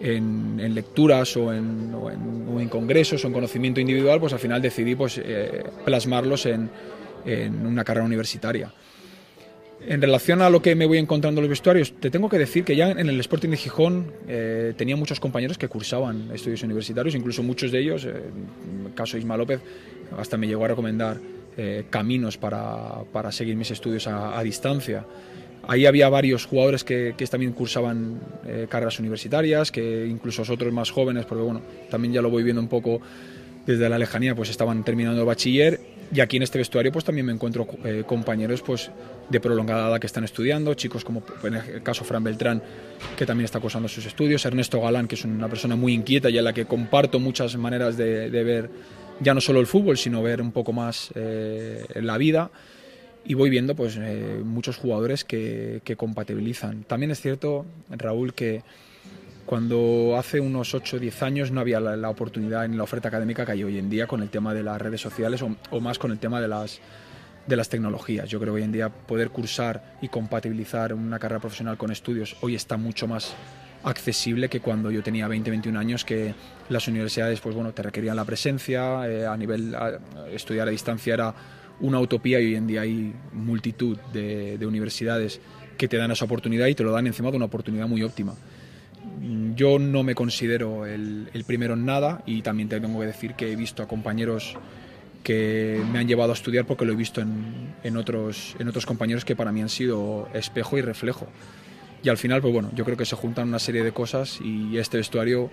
[0.00, 4.60] en, lecturas o en, en, o en, congresos o en conocimiento individual, pues al final
[4.60, 6.68] decidí pues, eh, plasmarlos en,
[7.24, 8.72] en, una carrera universitaria.
[9.86, 12.64] En relación a lo que me voy encontrando en los vestuarios, te tengo que decir
[12.64, 17.14] que ya en el Sporting de Gijón eh, tenía muchos compañeros que cursaban estudios universitarios,
[17.14, 19.60] incluso muchos de ellos, eh, en el caso de Isma López,
[20.16, 21.18] hasta me llegó a recomendar
[21.56, 25.04] eh, caminos para, para, seguir mis estudios a, a distancia.
[25.66, 30.90] Ahí había varios jugadores que, que también cursaban eh, carreras universitarias, que incluso otros más
[30.90, 33.00] jóvenes, porque bueno, también ya lo voy viendo un poco
[33.66, 35.80] desde la lejanía, pues estaban terminando el bachiller.
[36.14, 38.88] Y aquí en este vestuario pues también me encuentro eh, compañeros pues
[39.28, 42.62] de prolongada edad que están estudiando, chicos como en el caso Fran Beltrán,
[43.16, 46.38] que también está cursando sus estudios, Ernesto Galán, que es una persona muy inquieta y
[46.38, 48.70] a la que comparto muchas maneras de, ver
[49.18, 52.52] ya no solo el fútbol, sino ver un poco más eh, la vida
[53.24, 56.84] y voy viendo pues eh, muchos jugadores que, que, compatibilizan.
[56.84, 58.62] También es cierto, Raúl, que
[59.46, 63.44] cuando hace unos 8 o 10 años no había la, oportunidad en la oferta académica
[63.44, 66.10] que hay hoy en día con el tema de las redes sociales o, más con
[66.10, 66.80] el tema de las,
[67.46, 68.28] de las tecnologías.
[68.28, 72.36] Yo creo que hoy en día poder cursar y compatibilizar una carrera profesional con estudios
[72.40, 73.34] hoy está mucho más
[73.82, 76.34] accesible que cuando yo tenía 20, 21 años, que
[76.70, 79.76] las universidades pues bueno, te requerían la presencia, eh, a nivel
[80.32, 81.34] estudiar a distancia era
[81.80, 85.40] una utopía y hoy en día hay multitud de universidades
[85.76, 88.34] que te dan esa oportunidad y te lo dan encima de una oportunidad muy óptima.
[89.54, 93.56] Yo no me considero el, primero en nada y también tengo que decir que he
[93.56, 94.56] visto a compañeros
[95.22, 99.24] que me han llevado a estudiar porque lo he visto en, otros, en otros compañeros
[99.24, 101.28] que para mí han sido espejo y reflejo.
[102.02, 104.76] Y al final, pues bueno, yo creo que se juntan una serie de cosas y
[104.76, 105.50] este vestuario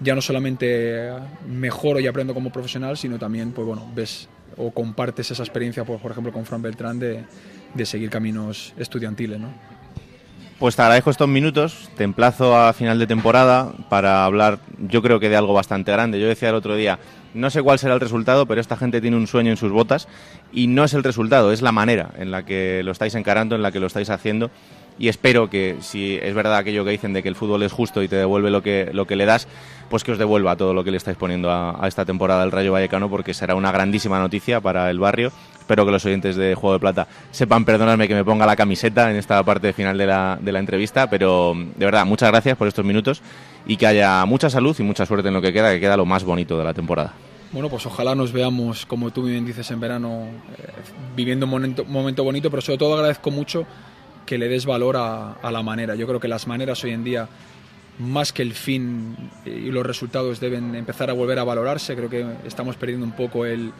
[0.00, 1.10] ya no solamente
[1.46, 6.00] mejoro y aprendo como profesional, sino también, pues bueno, ves o compartes esa experiencia, por,
[6.00, 7.24] por ejemplo, con Fran Beltrán de,
[7.74, 9.75] de seguir caminos estudiantiles, ¿no?
[10.58, 15.20] Pues te agradezco estos minutos, te emplazo a final de temporada para hablar, yo creo
[15.20, 16.18] que de algo bastante grande.
[16.18, 16.98] Yo decía el otro día,
[17.34, 20.08] no sé cuál será el resultado, pero esta gente tiene un sueño en sus botas
[20.54, 23.60] y no es el resultado, es la manera en la que lo estáis encarando, en
[23.60, 24.50] la que lo estáis haciendo
[24.98, 28.02] y espero que si es verdad aquello que dicen de que el fútbol es justo
[28.02, 29.46] y te devuelve lo que, lo que le das,
[29.88, 32.72] pues que os devuelva todo lo que le estáis poniendo a, esta temporada del Rayo
[32.72, 35.32] Vallecano porque será una grandísima noticia para el barrio.
[35.58, 39.10] Espero que los oyentes de Juego de Plata sepan perdonarme que me ponga la camiseta
[39.10, 42.68] en esta parte final de la, de la entrevista, pero de verdad, muchas gracias por
[42.68, 43.22] estos minutos
[43.66, 46.06] y que haya mucha salud y mucha suerte en lo que queda, que queda lo
[46.06, 47.14] más bonito de la temporada.
[47.52, 50.26] Bueno, pues ojalá nos veamos, como tú bien dices, en verano,
[50.58, 50.68] eh,
[51.14, 53.66] viviendo un momento, momento bonito, pero sobre todo agradezco mucho
[54.26, 55.94] que le des valor a, la manera.
[55.94, 57.28] Yo creo que las maneras hoy en día,
[57.98, 61.94] más que el fin y los resultados, deben empezar a volver a valorarse.
[61.94, 63.72] Creo que estamos perdiendo un poco el,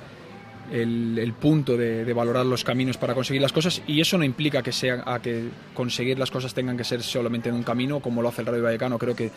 [0.73, 4.73] el, punto de, valorar los caminos para conseguir las cosas y eso no implica que,
[4.73, 8.29] sea, a que conseguir las cosas tengan que ser solamente en un camino, como lo
[8.29, 8.99] hace el Radio Vallecano.
[8.99, 9.31] Creo que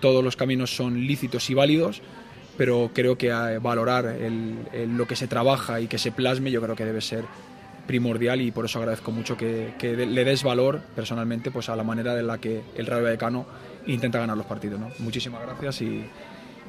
[0.00, 2.02] todos los caminos son lícitos y válidos
[2.60, 3.30] pero creo que
[3.62, 4.16] valorar
[4.74, 7.24] lo que se trabaja y que se plasme yo creo que debe ser
[7.86, 12.14] primordial y por eso agradezco mucho que, le des valor personalmente pues a la manera
[12.14, 13.46] de la que el Rayo Vallecano
[13.92, 14.80] intenta ganar los partidos.
[14.80, 14.90] ¿no?
[14.98, 16.04] Muchísimas gracias y,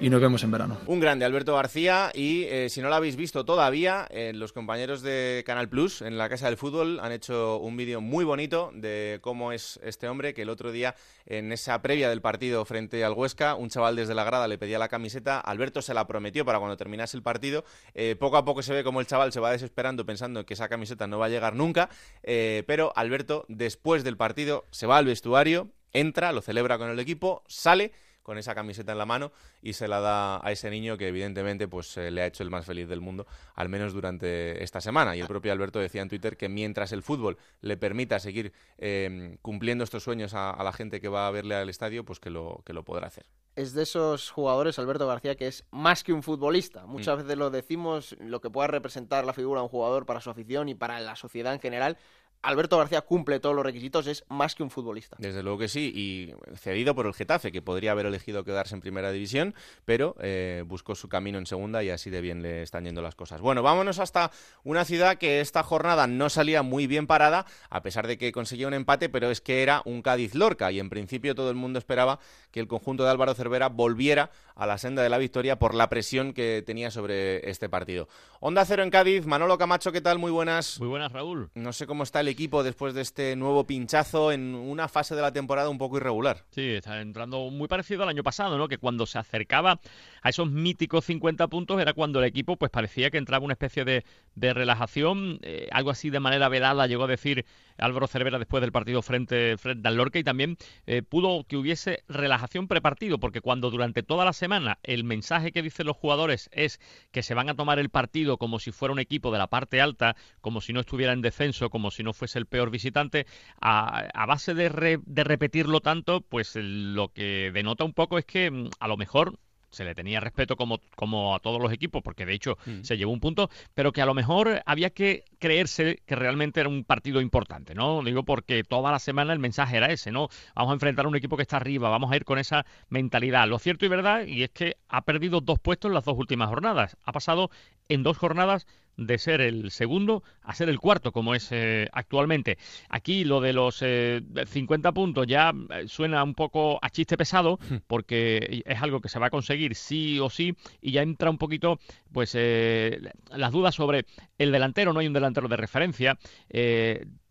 [0.01, 0.79] y nos vemos en verano.
[0.87, 5.03] Un grande Alberto García y eh, si no lo habéis visto todavía, eh, los compañeros
[5.03, 9.19] de Canal Plus en la Casa del Fútbol han hecho un vídeo muy bonito de
[9.21, 10.95] cómo es este hombre que el otro día
[11.27, 14.79] en esa previa del partido frente al Huesca, un chaval desde la grada le pedía
[14.79, 18.63] la camiseta, Alberto se la prometió para cuando terminase el partido, eh, poco a poco
[18.63, 21.29] se ve como el chaval se va desesperando pensando que esa camiseta no va a
[21.29, 21.89] llegar nunca,
[22.23, 27.43] pero Alberto después del partido se va al vestuario, entra, lo celebra con el equipo,
[27.47, 27.91] sale
[28.23, 31.67] con esa camiseta en la mano y se la da a ese niño que evidentemente
[31.67, 33.25] pues eh, le ha hecho el más feliz del mundo,
[33.55, 35.15] al menos durante esta semana.
[35.15, 39.37] Y el propio Alberto decía en Twitter que mientras el fútbol le permita seguir em,
[39.41, 42.61] cumpliendo estos sueños a, la gente que va a verle al estadio, pues que lo,
[42.65, 43.25] que lo podrá hacer.
[43.55, 46.85] Es de esos jugadores, Alberto García, que es más que un futbolista.
[46.85, 47.21] Muchas mm.
[47.23, 50.69] veces lo decimos, lo que pueda representar la figura de un jugador para su afición
[50.69, 51.97] y para la sociedad en general,
[52.43, 55.15] Alberto García cumple todos los requisitos, es más que un futbolista.
[55.19, 58.81] Desde luego que sí, y cedido por el Getafe, que podría haber elegido quedarse en
[58.81, 59.53] primera división,
[59.85, 63.15] pero eh, buscó su camino en segunda y así de bien le están yendo las
[63.15, 63.41] cosas.
[63.41, 64.31] Bueno, vámonos hasta
[64.63, 68.67] una ciudad que esta jornada no salía muy bien parada, a pesar de que conseguía
[68.67, 72.19] un empate, pero es que era un Cádiz-Lorca, y en principio todo el mundo esperaba
[72.51, 75.89] que el conjunto de Álvaro Cervera volviera a la senda de la victoria por la
[75.89, 78.07] presión que tenía sobre este partido.
[78.39, 80.17] Onda Cero en Cádiz, Manolo Camacho, ¿qué tal?
[80.17, 80.79] Muy buenas.
[80.79, 81.49] Muy buenas, Raúl.
[81.53, 85.21] No sé cómo está el equipo después de este nuevo pinchazo en una fase de
[85.21, 86.43] la temporada un poco irregular.
[86.51, 88.67] Sí, está entrando muy parecido al año pasado, ¿no?
[88.67, 89.79] Que cuando se acercaba
[90.21, 93.85] a esos míticos 50 puntos era cuando el equipo pues parecía que entraba una especie
[93.85, 94.03] de,
[94.35, 97.45] relajación, eh, algo así de manera vedada llegó a decir
[97.81, 102.03] Álvaro Cervera después del partido frente, frente al Lorca y también eh, pudo que hubiese
[102.07, 106.79] relajación prepartido, porque cuando durante toda la semana el mensaje que dicen los jugadores es
[107.11, 109.81] que se van a tomar el partido como si fuera un equipo de la parte
[109.81, 113.25] alta, como si no estuviera en descenso, como si no fuese el peor visitante,
[113.59, 118.69] a, base de, de repetirlo tanto, pues lo que denota un poco es que mm,
[118.79, 119.37] a lo mejor
[119.71, 122.83] se le tenía respeto como, como a todos los equipos, porque de hecho mm.
[122.83, 126.69] se llevó un punto, pero que a lo mejor había que creerse que realmente era
[126.69, 128.03] un partido importante, ¿no?
[128.03, 130.29] Digo porque toda la semana el mensaje era ese, ¿no?
[130.55, 133.47] Vamos a enfrentar a un equipo que está arriba, vamos a ir con esa mentalidad.
[133.47, 136.49] Lo cierto y verdad, y es que ha perdido dos puestos en las dos últimas
[136.49, 136.97] jornadas.
[137.03, 137.49] Ha pasado
[137.89, 142.57] en dos jornadas de ser el segundo a ser el cuarto, como es eh, actualmente.
[142.89, 147.57] Aquí lo de los 50 eh, puntos ya eh, suena un poco a chiste pesado,
[147.57, 147.75] hmm.
[147.87, 151.37] porque es algo que se va a conseguir sí o sí, y ya entra un
[151.37, 151.79] poquito
[152.11, 154.05] pues las dudas sobre
[154.37, 156.17] el delantero, no hay un delantero de referencia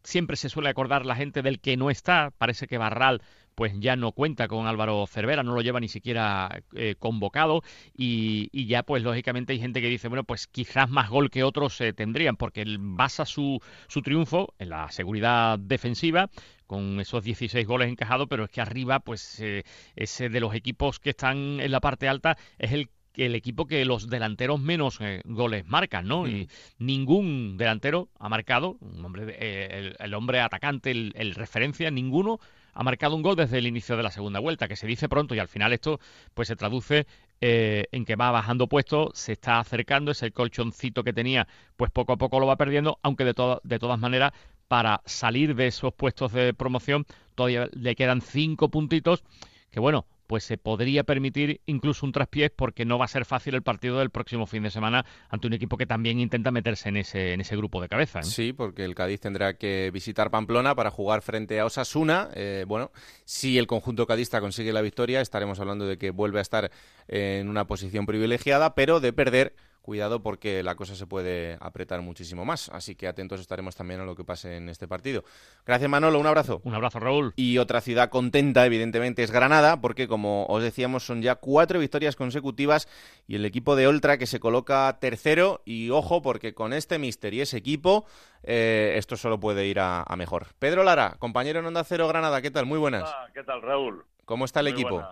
[0.03, 2.33] siempre se suele acordar la gente del que no está.
[2.39, 3.23] Parece que Barral
[3.61, 7.63] pues ya no cuenta con Álvaro Cervera, no lo lleva ni siquiera eh, convocado
[7.95, 11.77] y, ya pues lógicamente hay gente que dice, bueno, pues quizás más gol que otros
[11.77, 16.31] se tendrían porque basa su, su triunfo en la seguridad defensiva
[16.67, 20.99] con esos 16 goles encajados, pero es que arriba pues eh, ese de los equipos
[20.99, 25.21] que están en la parte alta es el el equipo que los delanteros menos eh,
[25.25, 26.27] goles marcan, ¿no?
[26.27, 26.45] Y
[26.79, 26.85] mm.
[26.85, 32.39] ningún delantero ha marcado, un hombre, eh, el, hombre atacante, el, referencia, ninguno
[32.73, 35.35] ha marcado un gol desde el inicio de la segunda vuelta, que se dice pronto
[35.35, 36.01] y al final esto
[36.35, 37.07] pues se traduce
[37.41, 42.13] eh, en que va bajando puestos, se está acercando, ese colchoncito que tenía, pues poco
[42.13, 44.33] a poco lo va perdiendo, aunque de, de todas maneras
[44.69, 47.05] para salir de esos puestos de promoción
[47.35, 49.25] todavía le quedan cinco puntitos
[49.71, 53.57] que bueno, pues se podría permitir incluso un traspiés porque no va a ser fácil
[53.57, 56.99] el partido del próximo fin de semana ante un equipo que también intenta meterse en
[56.99, 58.23] ese, en ese grupo de cabeza.
[58.23, 62.29] Sí, porque el Cádiz tendrá que visitar Pamplona para jugar frente a Osasuna.
[62.35, 62.93] Eh, bueno,
[63.25, 66.71] si el conjunto cadista consigue la victoria, estaremos hablando de que vuelve a estar
[67.09, 72.45] en una posición privilegiada, pero de perder cuidado porque la cosa se puede apretar muchísimo
[72.45, 72.69] más.
[72.71, 75.25] Así que atentos estaremos también a lo que pase en este partido.
[75.67, 76.61] Gracias Manolo, un abrazo.
[76.65, 77.33] Un abrazo Raúl.
[77.37, 82.17] Y otra ciudad contenta evidentemente es Granada porque como os decíamos son ya cuatro victorias
[82.17, 82.89] consecutivas
[83.27, 87.35] y el equipo de Oltra que se coloca tercero y ojo porque con este mister
[87.35, 88.07] y ese equipo
[88.43, 90.49] eh, esto solo puede ir a, mejor.
[90.59, 92.67] Pedro Lara, compañero en Onda Cero Granada, ¿qué tal?
[92.67, 93.11] Muy buenas.
[93.35, 94.05] ¿Qué tal Raúl?
[94.25, 95.05] ¿Cómo está el equipo?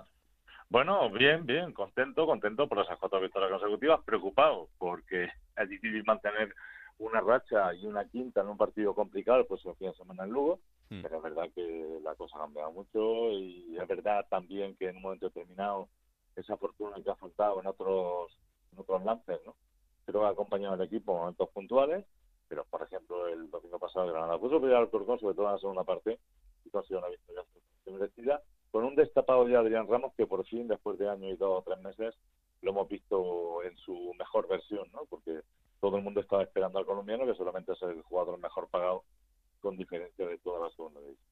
[0.71, 6.55] Bueno, bien, bien, contento, contento por esas cuatro victorias consecutivas, preocupado porque es difícil mantener
[6.99, 10.31] una racha y una quinta en un partido complicado, pues el fin de semana en
[10.31, 11.01] Lugo, hmm.
[11.01, 14.97] pero es verdad que la cosa ha cambiado mucho y es verdad también que en
[14.97, 15.89] un momento determinado
[16.37, 18.39] esa fortuna que ha faltado en otros,
[18.73, 19.57] en otros lances, ¿no?
[20.05, 22.05] Creo que ha acompañado al equipo en momentos puntuales,
[22.47, 25.59] pero por ejemplo el domingo pasado Granada puso pelear al Corcón, sobre todo en la
[25.61, 26.19] segunda parte,
[26.67, 27.43] y consiguió una victoria
[27.87, 31.61] merecida con un destapado de Adrián Ramos que por fin, después de año y dos
[31.61, 32.15] o tres meses,
[32.63, 35.05] lo hemos visto en su mejor versión, ¿no?
[35.09, 35.41] Porque
[35.81, 39.05] todo el mundo estaba esperando al colombiano, que solamente es el jugador mejor pagado
[39.61, 41.29] con diferencia de toda la segunda división.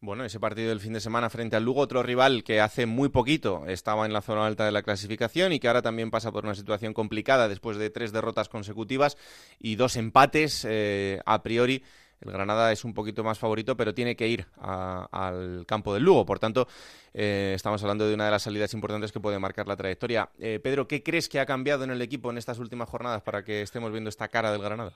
[0.00, 3.08] Bueno, ese partido del fin de semana frente al Lugo, otro rival que hace muy
[3.08, 6.44] poquito estaba en la zona alta de la clasificación y que ahora también pasa por
[6.44, 9.16] una situación complicada después de tres derrotas consecutivas
[9.58, 11.82] y dos empates eh, a priori
[12.20, 16.24] el Granada es un poquito más favorito, pero tiene que ir al campo del Lugo.
[16.24, 16.66] Por tanto,
[17.12, 20.30] eh, estamos hablando de una de las salidas importantes que puede marcar la trayectoria.
[20.38, 23.44] Eh, Pedro, ¿qué crees que ha cambiado en el equipo en estas últimas jornadas para
[23.44, 24.92] que estemos viendo esta cara del Granada?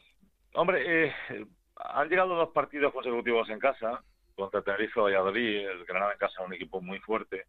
[0.54, 1.14] Hombre, eh,
[1.76, 4.02] han llegado dos partidos consecutivos en casa,
[4.34, 5.68] contra Tenerife y Valladolid.
[5.68, 7.44] El Granada en casa es un equipo muy fuerte.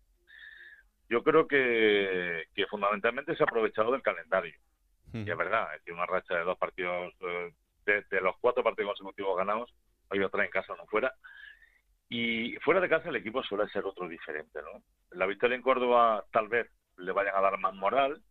[1.10, 4.54] Yo creo que, fundamentalmente se ha aprovechado del calendario.
[5.14, 7.14] Y es verdad, es que una racha de dos partidos
[7.86, 9.74] de, los cuatro partidos consecutivos ganados,
[10.10, 11.14] hay otra en casa, no fuera.
[12.10, 14.84] Y fuera de casa el equipo suele ser otro diferente, ¿no?
[15.12, 18.22] La victoria en Córdoba tal vez le vayan a dar más moral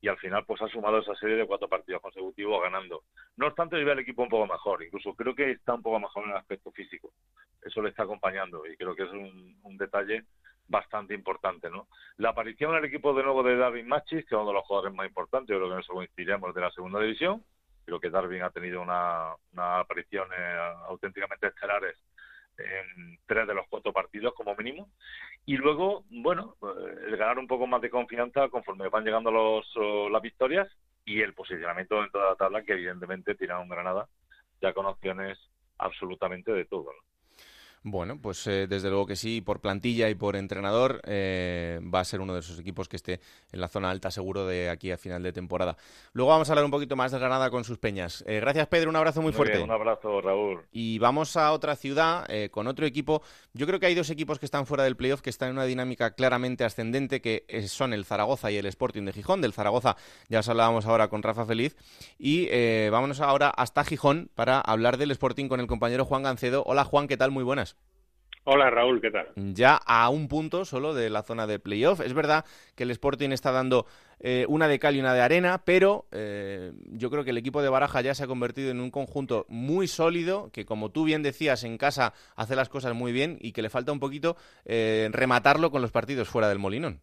[0.00, 3.04] y al final pues ha sumado esa serie de cuatro partidos consecutivos ganando.
[3.36, 6.00] No obstante, yo veo el equipo un poco mejor, incluso creo que está un poco
[6.00, 7.12] mejor en el aspecto físico.
[7.62, 10.24] Eso le está acompañando y creo que es un, un detalle
[10.70, 11.88] bastante importante, ¿no?
[12.16, 14.64] La aparición en el equipo de nuevo de David Machis, que es uno de los
[14.64, 17.44] jugadores más importantes, yo creo que en eso coincidiremos de la segunda división,
[17.84, 20.38] Creo que Darwin ha tenido una, una apariciones
[20.86, 21.96] auténticamente estelares
[22.58, 24.90] en tres de los cuatro partidos como mínimo.
[25.46, 26.56] Y luego, bueno,
[27.06, 29.66] el ganar un poco más de confianza conforme van llegando los,
[30.10, 30.68] las victorias
[31.04, 34.08] y el posicionamiento dentro de la tabla que evidentemente tiene un Granada
[34.60, 35.38] ya con opciones
[35.78, 36.92] absolutamente de todo.
[37.82, 42.04] Bueno, pues eh, desde luego que sí, por plantilla y por entrenador eh, va a
[42.04, 43.20] ser uno de esos equipos que esté
[43.52, 45.78] en la zona alta seguro de aquí a final de temporada.
[46.12, 48.22] Luego vamos a hablar un poquito más de Granada con sus peñas.
[48.26, 49.62] Eh, gracias Pedro, un abrazo muy, fuerte.
[49.62, 50.60] un abrazo Raúl.
[50.72, 53.22] Y vamos a otra ciudad con otro equipo.
[53.54, 55.64] Yo creo que hay dos equipos que están fuera del playoff que están en una
[55.64, 59.40] dinámica claramente ascendente que son el Zaragoza y el Sporting de Gijón.
[59.40, 59.96] Del Zaragoza
[60.28, 61.76] ya os hablábamos ahora con Rafa Feliz
[62.18, 62.46] y
[62.90, 66.62] vámonos ahora hasta Gijón para hablar del Sporting con el compañero Juan Gancedo.
[66.66, 67.30] Hola Juan, ¿qué tal?
[67.30, 67.69] Muy buenas.
[68.44, 69.28] Hola Raúl, ¿qué tal?
[69.36, 72.00] Ya a un punto solo de la zona de playoff.
[72.00, 73.86] Es verdad que el Sporting está dando
[74.18, 77.60] eh, una de cal y una de arena, pero eh, yo creo que el equipo
[77.60, 81.22] de Baraja ya se ha convertido en un conjunto muy sólido, que como tú bien
[81.22, 85.10] decías, en casa hace las cosas muy bien y que le falta un poquito eh,
[85.12, 87.02] rematarlo con los partidos fuera del Molinón.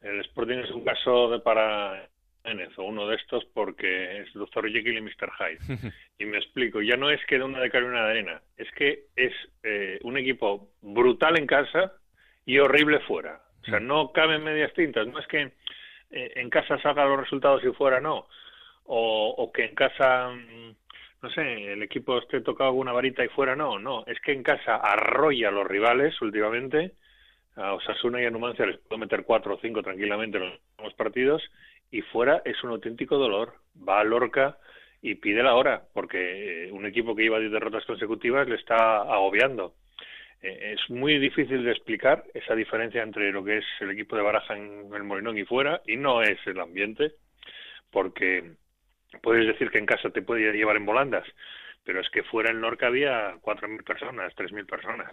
[0.00, 2.08] El Sporting es un caso de para
[2.76, 4.70] o uno de estos porque es Dr.
[4.70, 5.30] Jekyll y Mr.
[5.38, 5.92] Hyde.
[6.18, 8.42] y me explico, ya no es que de una de cal y una de arena,
[8.56, 11.92] es que es eh, un equipo brutal en casa
[12.46, 13.40] y horrible fuera.
[13.62, 13.86] O sea, mm.
[13.86, 15.52] no caben medias tintas, no es que
[16.10, 18.26] eh, en casa salga los resultados y fuera no,
[18.84, 20.74] o, que en casa mm,
[21.22, 24.42] no sé, el equipo esté tocado alguna varita y fuera no, no, es que en
[24.42, 26.94] casa arrolla a los rivales últimamente,
[27.56, 31.42] a Osasuna y a Numancia les puedo meter cuatro o cinco tranquilamente en los partidos
[31.90, 33.54] y fuera es un auténtico dolor.
[33.76, 34.58] Va a Lorca
[35.02, 39.02] y pide la hora, porque eh, un equipo que lleva 10 derrotas consecutivas le está
[39.02, 39.74] agobiando.
[40.42, 44.22] Eh, es muy difícil de explicar esa diferencia entre lo que es el equipo de
[44.22, 47.12] Baraja en el Molinón y fuera, y no es el ambiente,
[47.90, 48.52] porque
[49.22, 51.26] puedes decir que en casa te puede llevar en volandas,
[51.84, 55.10] pero es que fuera en Lorca había 4.000 personas, 3.000 personas.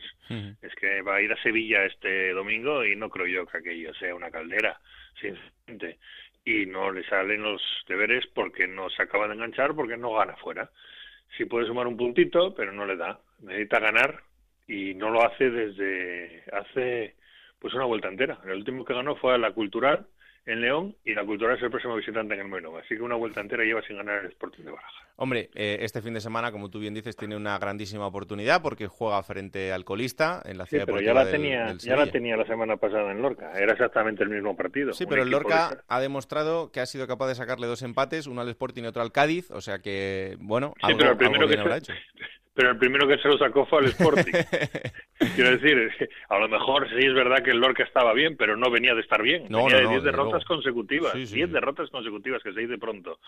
[0.62, 3.94] Es que va a ir a Sevilla este domingo y no creo yo que aquello
[3.96, 4.78] sea una caldera,
[5.20, 5.98] sinceramente
[6.48, 10.38] y no le salen los deberes porque no se acaba de enganchar porque no gana
[10.38, 10.72] fuera.
[11.36, 13.20] Sí puede sumar un puntito, pero no le da.
[13.42, 14.24] Necesita ganar
[14.66, 17.16] y no lo hace desde hace
[17.60, 18.40] pues una vuelta entera.
[18.46, 20.08] El último que ganó fue a la Cultural
[20.48, 22.76] en León y la Cultura es el próximo visitante en el Moino.
[22.78, 25.06] Así que una vuelta entera lleva sin ganar el Sporting de Baraja.
[25.18, 28.88] Hombre, eh, este fin de semana, como tú bien dices, tiene una grandísima oportunidad porque
[28.88, 32.38] juega frente al colista en la ciudad sí, pero ya la tenía, ya la tenía
[32.38, 33.52] la semana pasada en Lorca.
[33.60, 34.94] Era exactamente el mismo partido.
[34.94, 38.42] Sí, pero el Lorca ha demostrado que ha sido capaz de sacarle dos empates, uno
[38.42, 39.52] al Sporting y otro al Cádiz.
[39.52, 41.94] O sea que, bueno, algo, pero el primero que habrá hecho.
[42.58, 44.32] pero el primero que se lo sacó fue al Sporting.
[45.36, 48.72] Quiero decir, a lo mejor sí es verdad que el Lorca estaba bien, pero no
[48.72, 49.46] venía de estar bien.
[49.48, 51.12] No, venía no, de 10 no, derrotas consecutivas.
[51.12, 51.54] Sí, sí, 10 sí.
[51.54, 53.20] derrotas consecutivas, que se dice pronto.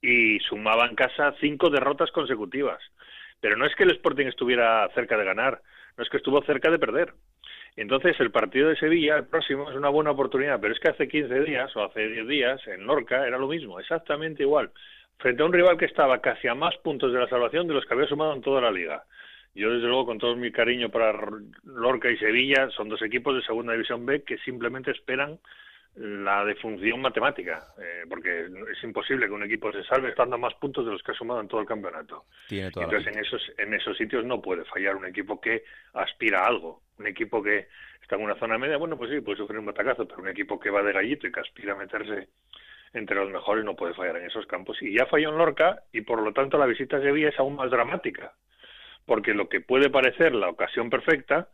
[0.00, 2.78] Y sumaba en casa 5 derrotas consecutivas.
[3.40, 5.60] Pero no es que el Sporting estuviera cerca de ganar,
[5.96, 7.14] no es que estuvo cerca de perder.
[7.74, 11.08] Entonces, el partido de Sevilla, el próximo, es una buena oportunidad, pero es que hace
[11.08, 14.70] 15 días o hace 10 días, en Lorca, era lo mismo, exactamente igual,
[15.18, 17.84] frente a un rival que estaba casi a más puntos de la salvación de los
[17.84, 19.04] que había sumado en toda la liga.
[19.54, 21.12] Yo, desde luego, con todo mi cariño para
[21.64, 25.38] Lorca y Sevilla, son dos equipos de Segunda División B que simplemente esperan
[25.96, 30.54] la defunción matemática, eh, porque es imposible que un equipo se salve estando a más
[30.54, 32.26] puntos de los que ha sumado en todo el campeonato.
[32.46, 35.64] Tiene toda la Entonces, en esos, en esos sitios no puede fallar un equipo que
[35.94, 36.82] aspira a algo.
[36.98, 37.66] Un equipo que
[38.00, 40.60] está en una zona media, bueno, pues sí, puede sufrir un batacazo, pero un equipo
[40.60, 42.28] que va de gallito y que aspira a meterse
[42.92, 44.80] entre los mejores no puede fallar en esos campos.
[44.82, 47.56] Y ya falló en Lorca y por lo tanto la visita a Sevilla es aún
[47.56, 48.32] más dramática,
[49.06, 51.48] porque lo que puede parecer la ocasión perfecta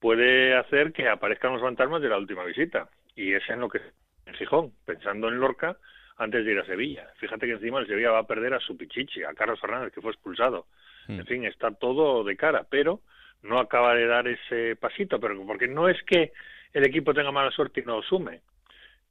[0.00, 2.88] puede hacer que aparezcan los fantasmas de la última visita.
[3.14, 3.80] Y es en lo que
[4.26, 5.76] en Gijón, pensando en Lorca
[6.16, 7.08] antes de ir a Sevilla.
[7.16, 10.00] Fíjate que encima el Sevilla va a perder a su pichichi, a Carlos Fernández, que
[10.00, 10.66] fue expulsado.
[11.08, 13.00] En fin, está todo de cara, pero
[13.42, 16.32] no acaba de dar ese pasito, pero porque no es que
[16.72, 18.40] el equipo tenga mala suerte y no lo sume.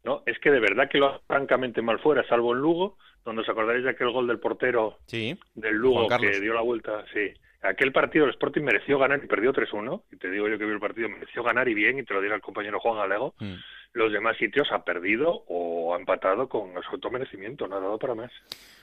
[0.04, 3.44] No, es que de verdad que lo hace francamente mal fuera, salvo en Lugo, donde
[3.44, 5.38] os acordaréis de aquel gol del portero Sí.
[5.54, 7.32] del Lugo que dio la vuelta, sí.
[7.62, 10.72] Aquel partido el Sporting mereció ganar y perdió 3-1, y te digo yo que vi
[10.72, 13.36] el partido, mereció ganar y bien, y te lo dirá el compañero Juan Galego.
[13.40, 13.54] Mm.
[13.94, 18.16] Los demás sitios ha perdido o ha empatado con absoluto merecimiento, no ha dado para
[18.16, 18.32] más.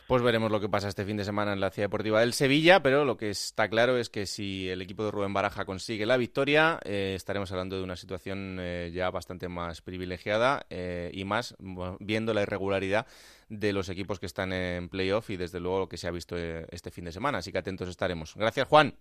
[0.07, 2.83] Pues veremos lo que pasa este fin de semana en la Ciudad Deportiva del Sevilla,
[2.83, 6.17] pero lo que está claro es que si el equipo de Rubén Baraja consigue la
[6.17, 11.57] victoria, eh, estaremos hablando de una situación eh, ya bastante más privilegiada eh, y más
[12.01, 13.07] viendo la irregularidad
[13.49, 16.37] de los equipos que están en playoff y desde luego lo que se ha visto
[16.37, 17.39] eh, este fin de semana.
[17.39, 18.35] Así que atentos estaremos.
[18.37, 18.95] Gracias, Juan.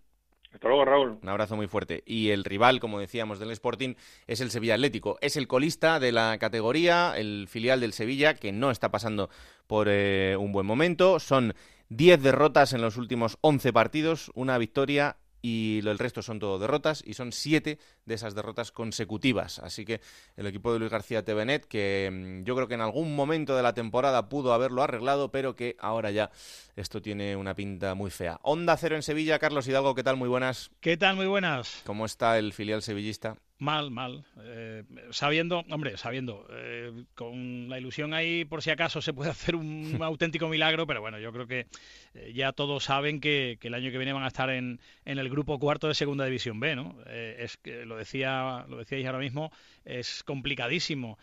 [0.58, 1.20] Hasta luego, Raúl.
[1.22, 2.02] Un abrazo muy fuerte.
[2.08, 3.94] Y el rival, como decíamos, del Sporting
[4.26, 5.20] es el Sevilla Atlético.
[5.22, 9.30] Es el colista de la categoría, el filial del Sevilla, que no está pasando
[9.68, 11.20] por eh, un buen momento.
[11.20, 11.54] Son
[11.90, 16.60] 10 derrotas en los últimos 11 partidos, una victoria y lo- el resto son todo
[16.60, 19.60] derrotas y son 7 de esas derrotas consecutivas.
[19.60, 20.02] Así que
[20.36, 23.64] el equipo de Luis García Tevenet, que mm, yo creo que en algún momento de
[23.64, 26.32] la temporada pudo haberlo arreglado, pero que ahora ya
[26.76, 28.40] esto tiene una pinta muy fea.
[28.44, 30.18] Onda Cero en Sevilla, Carlos Hidalgo, ¿qué tal?
[30.18, 30.72] Muy buenas.
[30.82, 31.16] ¿Qué tal?
[31.16, 31.82] Muy buenas.
[31.86, 33.38] ¿Cómo está el filial sevillista?
[33.60, 34.24] Mal, mal.
[34.44, 39.56] Eh, sabiendo, hombre, sabiendo, eh, con la ilusión ahí por si acaso se puede hacer
[39.56, 41.66] un auténtico milagro, pero bueno, yo creo que
[42.14, 45.18] eh, ya todos saben que, que el año que viene van a estar en, en
[45.18, 46.96] el grupo cuarto de Segunda División B, ¿no?
[47.08, 49.52] Es que lo decía, lo decíais ahora mismo,
[49.86, 51.18] es complicadísimo.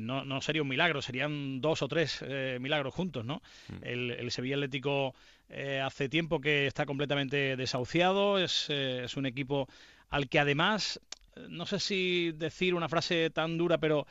[0.00, 2.24] No, no sería un milagro, serían dos o tres
[2.58, 3.42] milagros juntos, ¿no?
[3.82, 5.14] El, el Sevilla Atlético
[5.50, 9.68] eh, hace tiempo que está completamente desahuciado, es, es un equipo
[10.10, 11.00] al que además
[11.48, 14.06] no sé si decir una frase tan dura, pero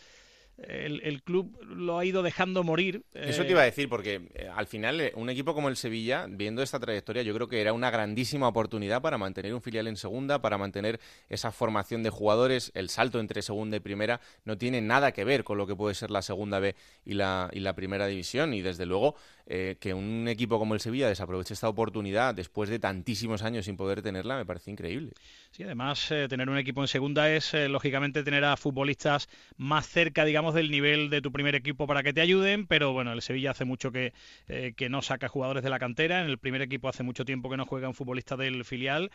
[0.58, 3.04] el, el club lo ha ido dejando morir.
[3.14, 6.26] Eso te iba a decir, porque eh, al final eh, un equipo como el Sevilla,
[6.30, 9.98] viendo esta trayectoria, yo creo que era una grandísima oportunidad para mantener un filial en
[9.98, 11.00] segunda, para mantener
[11.30, 12.72] esa formación de jugadores.
[12.74, 15.94] El salto entre segunda y primera no tiene nada que ver con lo que puede
[15.94, 18.54] ser la segunda B y la, y la primera división.
[18.54, 19.16] Y desde luego
[19.50, 23.78] eh, que un equipo como el Sevilla desaproveche esta oportunidad después de tantísimos años sin
[23.78, 25.14] poder tenerla me parece increíble.
[25.52, 29.88] Sí, además eh, tener un equipo en segunda es eh, lógicamente tener a futbolistas más
[29.88, 33.22] cerca, digamos, del nivel de tu primer equipo para que te ayuden, pero bueno, el
[33.22, 34.14] Sevilla hace mucho que,
[34.76, 37.58] que no saca jugadores de la cantera, en el primer equipo hace mucho tiempo que
[37.58, 39.12] no juega un futbolista del filial.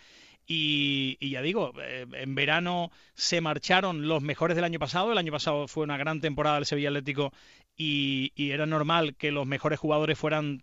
[0.47, 5.31] Y, y ya digo, en verano se marcharon los mejores del año pasado, el año
[5.31, 7.33] pasado fue una gran temporada del Sevilla Atlético
[7.77, 10.63] y, era normal que los mejores jugadores fueran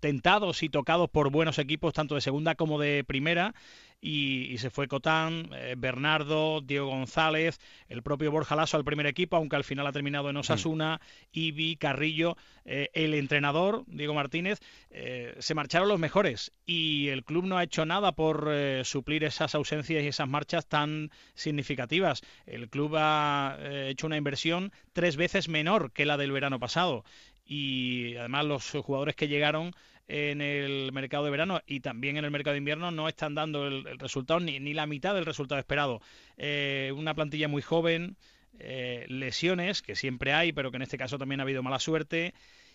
[0.00, 3.54] tentados y tocados por buenos equipos, tanto de segunda como de primera
[4.00, 9.36] y, se fue Cotán, eh, Bernardo, Diego González, el propio Borja Lasso al primer equipo,
[9.36, 11.00] aunque al final ha terminado en Osasuna,
[11.32, 17.44] Ibi, Carrillo, eh, el entrenador, Diego Martínez, eh, se marcharon los mejores y el club
[17.44, 18.50] no ha hecho nada por
[18.84, 22.22] suplir esas ausencias y esas marchas tan significativas.
[22.46, 27.04] El club ha hecho una inversión tres veces menor que la del verano pasado
[27.46, 29.72] y además los jugadores que llegaron
[30.08, 33.66] en el mercado de verano y también en el mercado de invierno no están dando
[33.66, 36.00] el, resultado ni, ni, la mitad del resultado esperado.
[36.36, 38.16] Eh, una plantilla muy joven,
[38.58, 42.34] eh, lesiones, que siempre hay, pero que en este caso también ha habido mala suerte.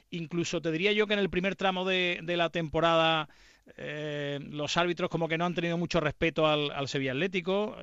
[0.10, 3.30] Incluso te diría yo que en el primer tramo de, de la temporada
[3.78, 7.78] eh, los árbitros como que no han tenido mucho respeto al, al Sevilla Atlético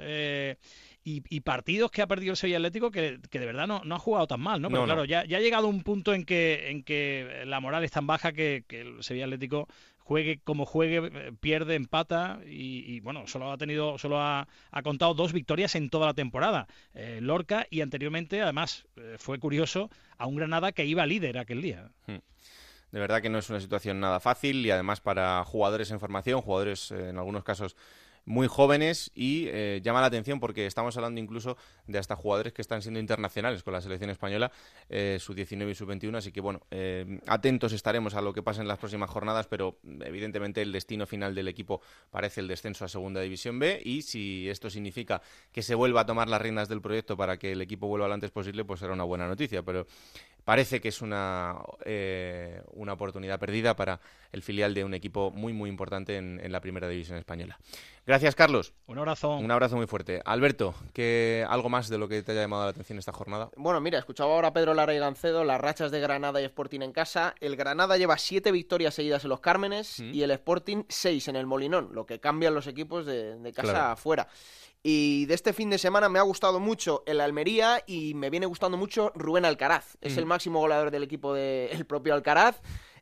[1.05, 4.27] y, partidos que ha perdido el Sevilla Atlético que, de verdad no, no, ha jugado
[4.27, 4.69] tan mal, ¿no?
[4.69, 7.91] Pero claro, Ya, ya, ha llegado un punto en que, en que la moral es
[7.91, 9.69] tan baja que, el Sevilla Atlético
[9.99, 15.15] juegue como juegue, eh, pierde, empata y, bueno, solo ha tenido, solo ha, ha, contado
[15.15, 16.67] dos victorias en toda la temporada.
[16.95, 21.63] Eh, Lorca y anteriormente, además, eh, fue curioso, a un Granada que iba líder aquel
[21.63, 21.91] día.
[22.07, 22.19] Hmm.
[22.91, 26.41] De verdad que no es una situación nada fácil y además para jugadores en formación,
[26.41, 27.77] jugadores en algunos casos
[28.29, 31.57] muy jóvenes y eh, llama la atención porque estamos hablando incluso
[31.87, 34.53] de hasta jugadores que están siendo internacionales con la selección española,
[34.91, 38.43] eh, su 19 y su 21, así que bueno, eh, atentos estaremos a lo que
[38.43, 42.85] pasa en las próximas jornadas, pero evidentemente el destino final del equipo parece el descenso
[42.85, 46.69] a Segunda División B y si esto significa que se vuelva a tomar las riendas
[46.69, 49.63] del proyecto para que el equipo vuelva lo antes posible, pues será una buena noticia,
[49.63, 49.87] pero
[50.49, 54.01] parece que es una, eh, una oportunidad perdida para
[54.33, 57.59] el filial de un equipo muy, muy importante en, la primera división española.
[58.07, 58.73] Gracias, Carlos.
[58.87, 59.37] Un abrazo.
[59.37, 60.23] Un abrazo muy fuerte.
[60.25, 63.51] Alberto, ¿qué, ¿algo más de lo que te haya llamado la atención esta jornada?
[63.57, 66.81] Bueno, mira, escuchaba ahora a Pedro Lara y Gancedo, las rachas de Granada y Sporting
[66.81, 67.35] en casa.
[67.41, 70.15] El Granada lleva siete victorias seguidas en los Cármenes mm.
[70.15, 74.27] y el Sporting seis en el Molinón, lo que cambian los equipos de, casa afuera.
[74.83, 78.47] Y de este fin de semana me ha gustado mucho el Almería y me viene
[78.47, 79.97] gustando mucho Rubén Alcaraz.
[80.01, 82.61] Es el máximo goleador del equipo del propio Alcaraz.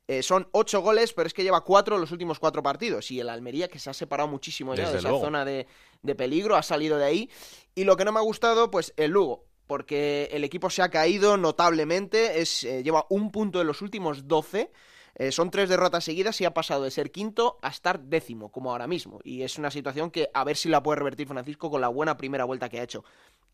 [0.08, 3.10] Eh, son ocho goles, pero es que lleva cuatro los últimos cuatro partidos.
[3.10, 5.66] Y el Almería, que se ha separado muchísimo ya de esa zona de,
[6.16, 7.30] peligro, ha salido de ahí.
[7.74, 9.44] Y lo que no me ha gustado, pues el Lugo.
[9.66, 12.40] Porque el equipo se ha caído notablemente.
[12.40, 14.70] Es, eh, lleva un punto de los últimos doce.
[15.18, 18.70] Eh, son tres derrotas seguidas y ha pasado de ser quinto a estar décimo, como
[18.70, 19.20] ahora mismo.
[19.24, 22.18] Y es una situación que a ver si la puede revertir Francisco con la buena
[22.18, 23.02] primera vuelta que ha hecho.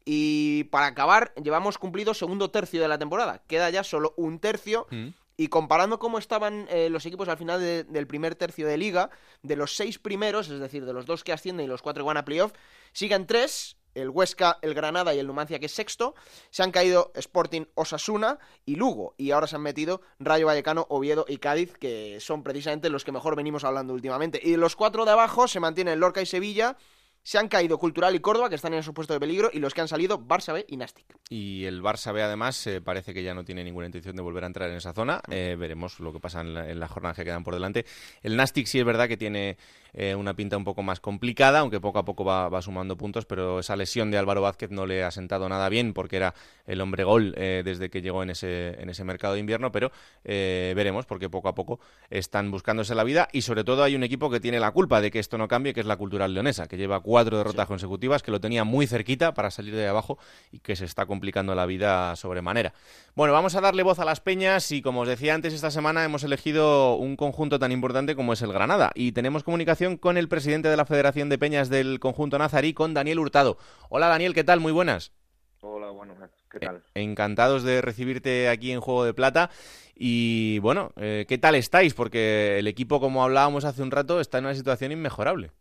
[0.05, 3.43] Y para acabar, llevamos cumplido segundo tercio de la temporada.
[3.47, 4.89] Queda ya solo un tercio.
[4.91, 5.09] Mm.
[5.37, 9.09] Y comparando cómo estaban eh, los equipos al final del primer tercio de liga,
[9.43, 12.09] de los seis primeros, es decir, de los dos que ascienden y los cuatro que
[12.09, 12.53] van a playoff,
[12.93, 16.15] siguen tres, el Huesca, el Granada y el Numancia, que es sexto.
[16.51, 19.15] Se han caído Sporting, Osasuna y Lugo.
[19.17, 23.13] Y ahora se han metido Rayo Vallecano, Oviedo y Cádiz, que son precisamente los que
[23.13, 24.41] mejor venimos hablando últimamente.
[24.43, 26.77] Y los cuatro de abajo se mantienen Lorca y Sevilla
[27.23, 29.75] se han caído Cultural y Córdoba, que están en su puesto de peligro, y los
[29.75, 31.07] que han salido, Barça B y Nastic.
[31.29, 34.45] Y el Barça B, además, eh, parece que ya no tiene ninguna intención de volver
[34.45, 35.23] a entrar en esa zona.
[35.31, 37.87] Eh, veremos lo que pasa en, la, en las jornadas que quedan por delante.
[38.23, 39.57] El Nastic sí es verdad que tiene
[39.95, 43.61] eh, una pinta un poco más complicada, aunque poco a poco va, sumando puntos, pero
[43.61, 46.35] esa lesión de Álvaro Vázquez no le ha sentado nada bien, porque era
[46.67, 49.91] el hombre gol desde que llegó en ese, en ese mercado de invierno, pero
[50.25, 54.31] veremos, porque poco a poco están buscándose la vida, y sobre todo hay un equipo
[54.31, 56.77] que tiene la culpa de que esto no cambie, que es la Cultural Leonesa, que
[56.77, 60.19] lleva cuatro derrotas consecutivas, que lo tenía muy cerquita para salir de abajo
[60.51, 62.73] y que se está complicando la vida sobremanera.
[63.15, 66.05] Bueno, vamos a darle voz a las peñas y como os decía antes, esta semana
[66.05, 70.29] hemos elegido un conjunto tan importante como es el Granada y tenemos comunicación con el
[70.29, 73.59] presidente de la Federación de Peñas del conjunto nazarí, con Daniel Hurtado.
[73.89, 74.61] Hola Daniel, ¿qué tal?
[74.61, 75.13] Muy buenas.
[75.61, 76.15] Hola, bueno,
[76.51, 76.83] ¿qué tal?
[76.95, 79.51] Encantados de recibirte aquí en Juego de Plata.
[79.95, 81.95] Y bueno, eh, ¿qué tal estáis?
[81.95, 85.53] Porque el equipo, como hablábamos hace un rato, está en una situación inmejorable.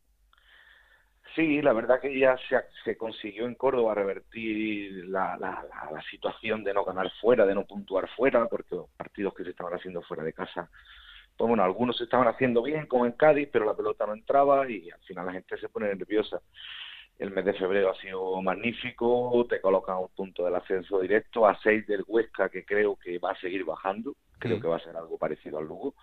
[1.36, 6.64] Sí, la verdad que ya se, se consiguió en Córdoba revertir la, la, la, situación
[6.64, 10.02] de no ganar fuera, de no puntuar fuera, porque los partidos que se estaban haciendo
[10.02, 10.70] fuera de casa,
[11.38, 14.70] pues bueno, algunos se estaban haciendo bien, como en Cádiz, pero la pelota no entraba
[14.70, 16.42] y al final la gente se pone nerviosa.
[17.18, 21.58] El mes de febrero ha sido magnífico, te colocan un punto del ascenso directo a
[21.62, 24.98] seis del Huesca, que creo que va a seguir bajando, creo que va a ser
[24.98, 25.94] algo parecido al Lugo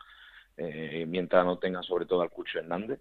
[0.56, 3.00] eh, mientras no tengan sobre todo al Cucho Hernández.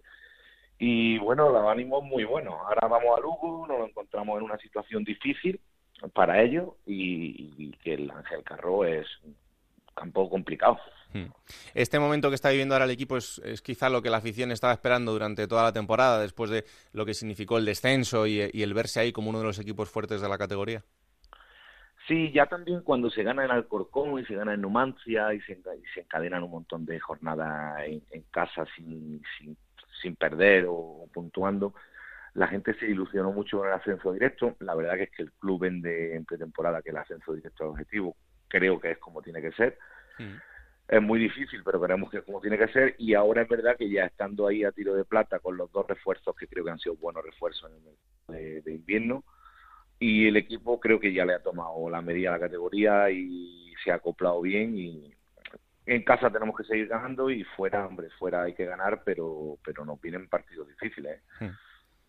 [0.78, 2.54] Y bueno, los ánimos muy buenos.
[2.54, 5.60] Ahora vamos a Lugo, nos encontramos en una situación difícil
[6.12, 9.34] para ellos y, que el Ángel Carro es un
[9.94, 10.78] campo complicado.
[11.12, 11.26] Hmm.
[11.74, 14.72] Este momento que está viviendo ahora el equipo es, quizá lo que la afición estaba
[14.72, 19.00] esperando durante toda la temporada, después de lo que significó el descenso y, el verse
[19.00, 20.84] ahí como uno de los equipos fuertes de la categoría.
[22.06, 25.58] Sí, ya también cuando se gana en Alcorcón y se gana en Numancia y se,
[25.96, 29.56] encadenan un montón de jornadas en, casa sin, sin,
[30.16, 31.74] perder o puntuando,
[32.34, 34.56] la gente se ilusionó mucho con el ascenso directo.
[34.60, 37.70] La verdad que es que el club vende en pretemporada que el ascenso directo es
[37.70, 38.16] objetivo.
[38.46, 39.76] Creo que es como tiene que ser.
[40.86, 42.94] Es muy difícil, pero veremos que como tiene que ser.
[42.98, 45.86] Y ahora es verdad que ya estando ahí a tiro de plata con los dos
[45.86, 49.24] refuerzos que creo que han sido buenos refuerzos en el de, invierno,
[49.98, 53.74] y el equipo creo que ya le ha tomado la medida a la categoría y
[53.82, 54.76] se ha acoplado bien.
[54.76, 55.12] Y
[55.94, 59.84] en casa tenemos que seguir ganando y fuera, hombre, fuera hay que ganar, pero, pero
[59.84, 61.18] nos vienen partidos difíciles.
[61.40, 61.44] ¿eh?
[61.44, 61.56] Hmm.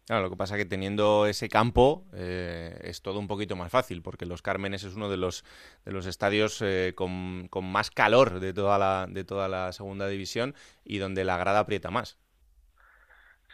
[0.06, 3.72] Claro, lo que pasa es que teniendo ese campo eh, es todo un poquito más
[3.72, 5.46] fácil, porque Los Cármenes es uno de los,
[5.86, 10.56] de los estadios eh, con, más calor de toda, la, de toda la segunda división
[10.84, 12.18] y donde la grada aprieta más.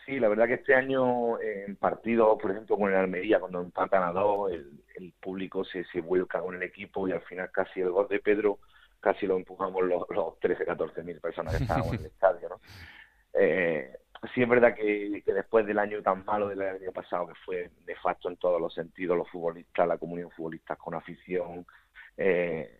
[0.05, 4.03] Sí, la verdad que este año en partidos, por ejemplo, con el Almería, cuando empatan
[4.03, 7.81] a dos, el, el público se, se vuelca con el equipo y al final casi
[7.81, 8.59] el gol de Pedro
[8.99, 12.59] casi lo empujamos los, los 13, 14 mil personas que estaban en el estadio, ¿no?
[13.33, 13.91] Eh,
[14.33, 18.29] sí es verdad que, después del año tan malo del año pasado, que fue nefasto
[18.29, 21.65] en todos los sentidos, los futbolistas, la comunión futbolistas con afición,
[22.17, 22.79] eh,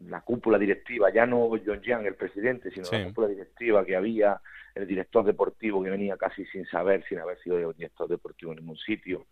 [0.00, 4.40] la cúpula directiva, ya no John Yang, el presidente, sino la cúpula directiva que había,
[4.74, 8.78] el director deportivo que venía casi sin saber, sin haber sido director deportivo en ningún
[8.78, 9.26] sitio,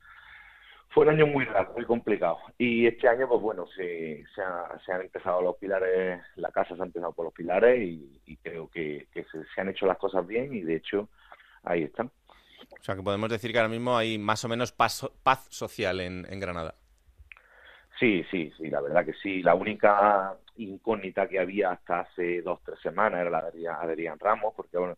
[0.90, 2.38] fue un año muy raro, muy complicado.
[2.56, 6.86] Y este año, pues bueno, se, se, han empezado los pilares, la casa se ha
[6.86, 10.76] empezado por los pilares y, creo que, se, han hecho las cosas bien y de
[10.76, 11.08] hecho
[11.62, 12.06] ahí están.
[12.06, 16.00] O sea que podemos decir que ahora mismo hay más o menos paz, paz social
[16.00, 16.74] en, Granada.
[17.98, 19.42] Sí, sí, sí, la verdad que sí.
[19.42, 24.54] La única incógnita que había hasta hace dos, tres semanas era la de Adrián Ramos,
[24.56, 24.96] porque bueno,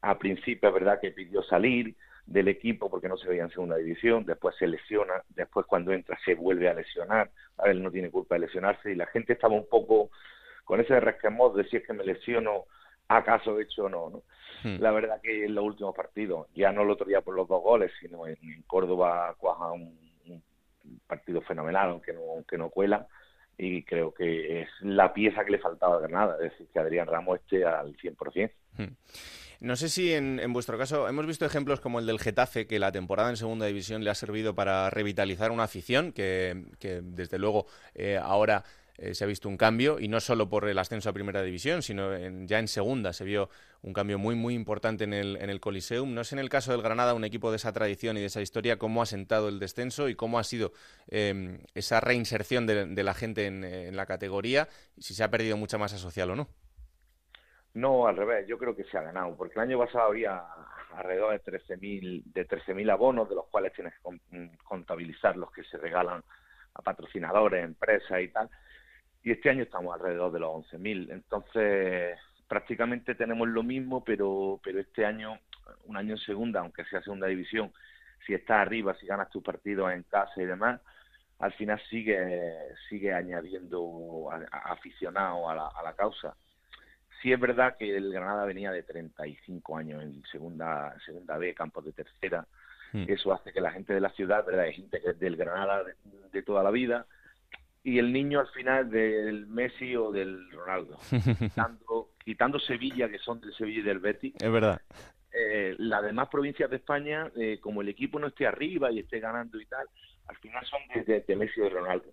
[0.00, 1.94] a principio es verdad que pidió salir,
[2.26, 6.18] del equipo porque no se veía en segunda división, después se lesiona, después cuando entra
[6.24, 9.54] se vuelve a lesionar, a él no tiene culpa de lesionarse y la gente estaba
[9.54, 10.10] un poco
[10.64, 12.66] con ese resquemor de si es que me lesiono,
[13.08, 14.22] acaso he hecho o no, ¿no?
[14.62, 14.80] Hmm.
[14.80, 17.62] La verdad que en los últimos partidos, ya no el otro día por los dos
[17.62, 19.98] goles, sino en, Córdoba cuaja un,
[21.06, 23.06] partido fenomenal, aunque no, aunque no cuela,
[23.62, 27.06] y creo que es la pieza que le faltaba a Granada, es decir, que Adrián
[27.06, 28.50] Ramos esté al 100%.
[28.78, 28.84] Hmm.
[29.60, 32.92] No sé si en, vuestro caso hemos visto ejemplos como el del Getafe, que la
[32.92, 38.16] temporada en segunda división le ha servido para revitalizar una afición, que, desde luego eh,
[38.16, 38.64] ahora
[39.00, 41.82] eh, se ha visto un cambio, y no solo por el ascenso a primera división,
[41.82, 43.48] sino ya en segunda se vio
[43.82, 46.12] un cambio muy, muy importante en el, en el Coliseum.
[46.12, 48.42] No sé en el caso del Granada, un equipo de esa tradición y de esa
[48.42, 50.72] historia, cómo ha sentado el descenso y cómo ha sido
[51.08, 55.78] em, esa reinserción de, la gente en, en la categoría, si se ha perdido mucha
[55.78, 56.48] masa social o no.
[57.72, 60.42] No, al revés, yo creo que se ha ganado, porque el año pasado había
[60.96, 65.78] alrededor de 13.000 de 13.000 abonos, de los cuales tienes que contabilizar los que se
[65.78, 66.22] regalan
[66.74, 68.50] a patrocinadores, empresas y tal,
[69.22, 72.18] y este año estamos alrededor de los 11.000, entonces
[72.48, 75.38] prácticamente tenemos lo mismo, pero pero este año,
[75.86, 77.72] un año en segunda, aunque sea segunda división,
[78.26, 80.80] si estás arriba, si ganas tus partidos en casa y demás,
[81.38, 82.52] al final sigue
[82.88, 86.34] sigue añadiendo aficionados a la, a la causa
[87.20, 91.84] Sí es verdad que el Granada venía de 35 años en segunda, segunda B, campos
[91.84, 92.46] de tercera.
[92.92, 93.04] Hmm.
[93.08, 94.64] Eso hace que la gente de la ciudad, ¿verdad?
[94.64, 95.84] Hay gente que es del Granada
[96.32, 97.06] de, toda la vida.
[97.82, 100.98] Y el niño al final del Messi o del Ronaldo.
[101.38, 104.34] quitando, quitando Sevilla, que son del Sevilla y del Betis.
[104.38, 104.80] Es verdad.
[105.32, 109.20] Eh, las demás provincias de España, eh, como el equipo no esté arriba y esté
[109.20, 109.86] ganando y tal,
[110.26, 112.12] al final son de, de Messi o de Ronaldo.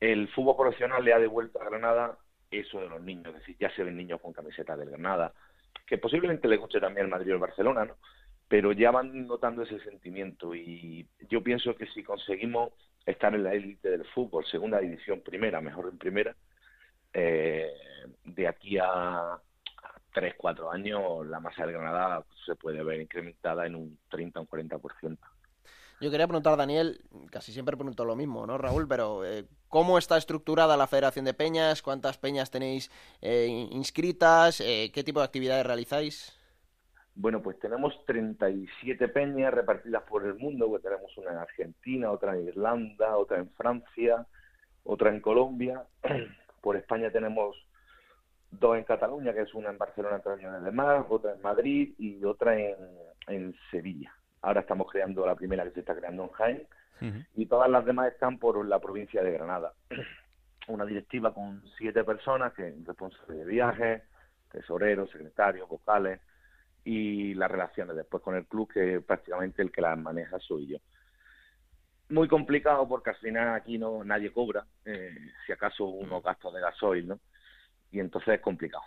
[0.00, 2.18] El fútbol profesional le ha devuelto a Granada
[2.50, 5.32] eso de los niños, es decir, ya se ven niños con camiseta del Granada,
[5.86, 7.96] que posiblemente le guste también el Madrid o el Barcelona, ¿no?
[8.48, 12.72] Pero ya van notando ese sentimiento y yo pienso que si conseguimos
[13.06, 16.36] estar en la élite del fútbol, segunda división, primera, mejor en primera,
[17.12, 17.70] eh,
[18.24, 19.38] de aquí a
[20.12, 24.42] tres, cuatro años la masa del Granada se puede ver incrementada en un 30 o
[24.42, 25.18] un 40%.
[26.00, 28.88] Yo quería preguntar, Daniel, casi siempre pregunto lo mismo, ¿no, Raúl?
[28.88, 31.82] Pero, eh, ¿cómo está estructurada la Federación de Peñas?
[31.82, 32.90] ¿Cuántas peñas tenéis
[33.20, 34.62] eh, inscritas?
[34.62, 36.39] Eh, ¿Qué tipo de actividades realizáis?
[37.20, 42.34] Bueno, pues tenemos 37 peñas repartidas por el mundo, pues tenemos una en Argentina, otra
[42.34, 44.26] en Irlanda, otra en Francia,
[44.84, 45.84] otra en Colombia.
[46.62, 47.54] Por España tenemos
[48.50, 52.24] dos en Cataluña, que es una en Barcelona años de más, otra en Madrid y
[52.24, 52.76] otra en,
[53.28, 54.14] en Sevilla.
[54.40, 56.66] Ahora estamos creando la primera que se está creando en Jaén
[57.34, 59.74] y todas las demás están por la provincia de Granada.
[60.68, 64.02] Una directiva con siete personas, que responsables de viajes,
[64.50, 66.18] tesoreros, secretarios, vocales
[66.84, 70.78] y las relaciones después con el club, que prácticamente el que las maneja soy yo.
[72.08, 75.14] Muy complicado porque al final aquí no nadie cobra, eh,
[75.46, 77.20] si acaso unos gastos de gasoil, ¿no?
[77.92, 78.82] Y entonces es complicado.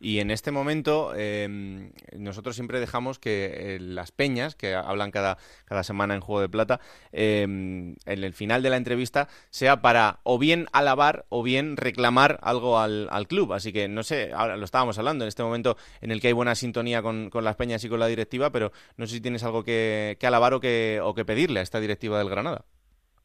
[0.00, 5.38] Y en este momento em, nosotros siempre dejamos que eh, las peñas, que hablan cada,
[5.66, 6.80] cada semana en Juego de Plata,
[7.12, 12.40] em, en el final de la entrevista sea para o bien alabar o bien reclamar
[12.42, 13.52] algo al, club.
[13.52, 16.32] Así que no sé, ahora lo estábamos hablando en este momento en el que hay
[16.32, 19.62] buena sintonía con, las peñas y con la directiva, pero no sé si tienes algo
[19.62, 22.64] que, que alabar o que, o que pedirle a esta directiva del Granada.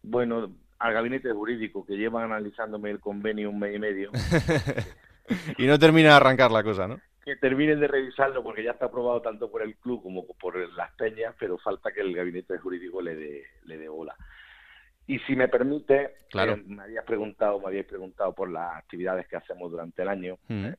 [0.03, 4.11] Bueno, al gabinete jurídico que lleva analizándome el convenio un mes y medio.
[5.57, 6.99] y no termina de arrancar la cosa, ¿no?
[7.23, 10.91] Que terminen de revisarlo porque ya está aprobado tanto por el club como por las
[10.91, 14.15] peñas, pero falta que el gabinete jurídico le dé le dé bola.
[15.07, 16.53] Y si me permite, claro.
[16.53, 20.37] Eh, me habías preguntado, me habíais preguntado por las actividades que hacemos durante el año.
[20.49, 20.75] Eh,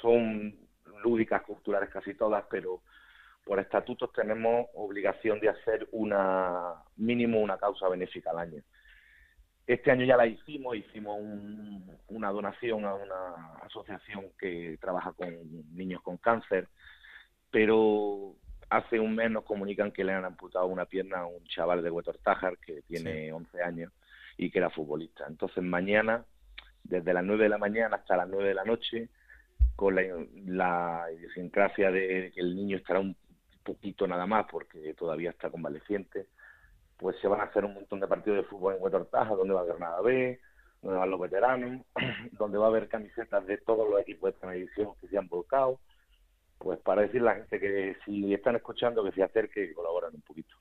[0.00, 0.56] son
[1.02, 2.82] lúdicas, culturales casi todas, pero
[3.44, 8.62] por estatutos tenemos obligación de hacer una mínimo una causa benéfica al año.
[9.70, 11.16] Este año ya la hicimos, hicimos
[12.08, 15.32] una donación a una asociación que trabaja con
[15.76, 16.66] niños con cáncer,
[17.52, 18.34] pero
[18.68, 21.90] hace un mes nos comunican que le han amputado una pierna a un chaval de
[21.92, 23.92] Huetortájar que tiene 11 años
[24.36, 25.24] y que era futbolista.
[25.28, 26.24] Entonces mañana,
[26.82, 29.08] desde las 9 de la mañana hasta las 9 de la noche,
[29.76, 30.02] con la,
[30.46, 33.14] la idiosincrasia de que el niño estará un
[33.62, 36.26] poquito nada más porque todavía está convaleciente,
[37.00, 39.60] pues se van a hacer un montón de partidos de fútbol en Huetortaja, donde va
[39.60, 40.38] a haber nada B,
[40.82, 41.80] donde van los veteranos,
[42.32, 45.80] donde va a haber camisetas de todos los equipos de televisión que se han volcado,
[46.58, 50.14] pues para decirle a la gente que si están escuchando que se acerque y colaboren
[50.14, 50.54] un poquito.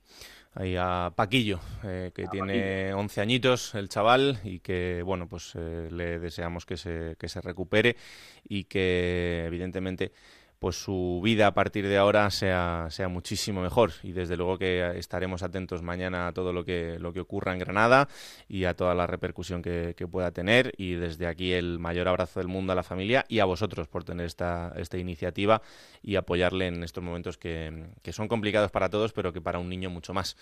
[0.54, 5.90] Ahí a Paquillo, eh, que tiene 11 añitos el chaval y que, bueno, pues eh,
[5.92, 7.98] le deseamos que se, que se recupere
[8.46, 10.14] y que evidentemente
[10.60, 13.94] pues su vida a partir de ahora sea, sea muchísimo mejor.
[14.04, 17.60] Y desde luego que estaremos atentos mañana a todo lo que, lo que ocurra en
[17.60, 18.10] Granada
[18.50, 20.74] y a toda la repercusión que, pueda tener.
[20.78, 24.04] Y desde aquí el mayor abrazo del mundo a la familia y a vosotros por
[24.04, 25.62] tener esta, esta iniciativa
[26.02, 29.70] y apoyarle en estos momentos que, que son complicados para todos, pero que para un
[29.70, 30.36] niño mucho más.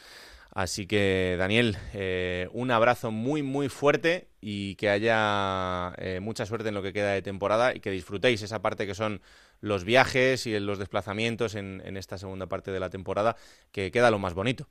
[0.52, 6.70] Así que, Daniel, eh, un abrazo muy, muy fuerte y que haya eh, mucha suerte
[6.70, 9.22] en lo que queda de temporada y que disfrutéis esa parte que son
[9.62, 13.36] los viajes y los desplazamientos en, esta segunda parte de la temporada,
[13.72, 14.68] que queda lo más bonito.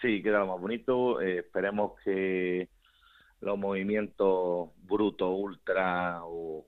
[0.00, 1.20] Sí, queda lo más bonito.
[1.20, 2.68] Eh, esperemos que
[3.40, 6.66] los movimientos bruto, ultra o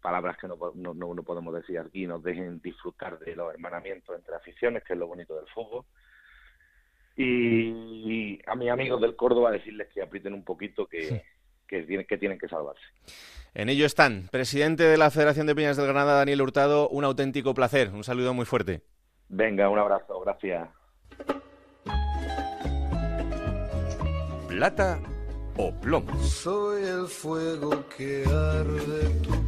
[0.00, 4.34] palabras que no, no, no podemos decir aquí nos dejen disfrutar de los hermanamientos entre
[4.34, 5.84] aficiones, que es lo bonito del fútbol
[7.22, 11.22] y a mis amigos del Córdoba decirles que aprieten un poquito que,
[11.70, 12.82] que, tienen, que tienen que salvarse.
[13.54, 14.28] En ello están.
[14.30, 17.90] Presidente de la Federación de Peñas del Granada, Daniel Hurtado, un auténtico placer.
[17.90, 18.82] Un saludo muy fuerte.
[19.28, 20.20] Venga, un abrazo.
[20.20, 20.68] Gracias.
[24.48, 25.00] Plata
[25.56, 26.20] o plomo.
[26.22, 29.40] Soy el fuego que arde tu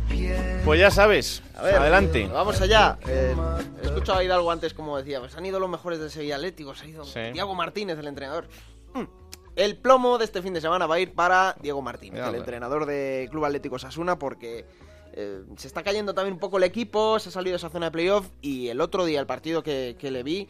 [0.64, 2.28] pues ya sabes, adelante.
[2.32, 2.96] Vamos allá.
[3.08, 3.34] Eh,
[3.82, 6.74] he escuchado a algo antes, como decía, pues han ido los mejores del Sevilla Atlético,
[6.74, 8.46] se ha ido Diego Martínez, el entrenador.
[8.94, 9.21] Mm.
[9.54, 12.86] El plomo de este fin de semana va a ir para Diego Martínez, el entrenador
[12.86, 14.64] de Club Atlético Sasuna, porque
[15.12, 17.86] eh, se está cayendo también un poco el equipo, se ha salido de esa zona
[17.86, 20.48] de playoff y el otro día, el partido que, que le vi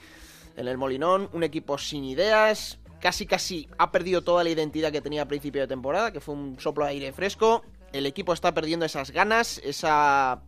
[0.57, 5.00] en el Molinón, un equipo sin ideas, casi casi ha perdido toda la identidad que
[5.00, 7.62] tenía a principio de temporada, que fue un soplo de aire fresco.
[7.92, 10.42] El equipo está perdiendo esas ganas, esa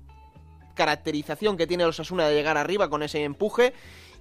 [0.75, 3.75] caracterización que tiene el Osasuna de llegar arriba con ese empuje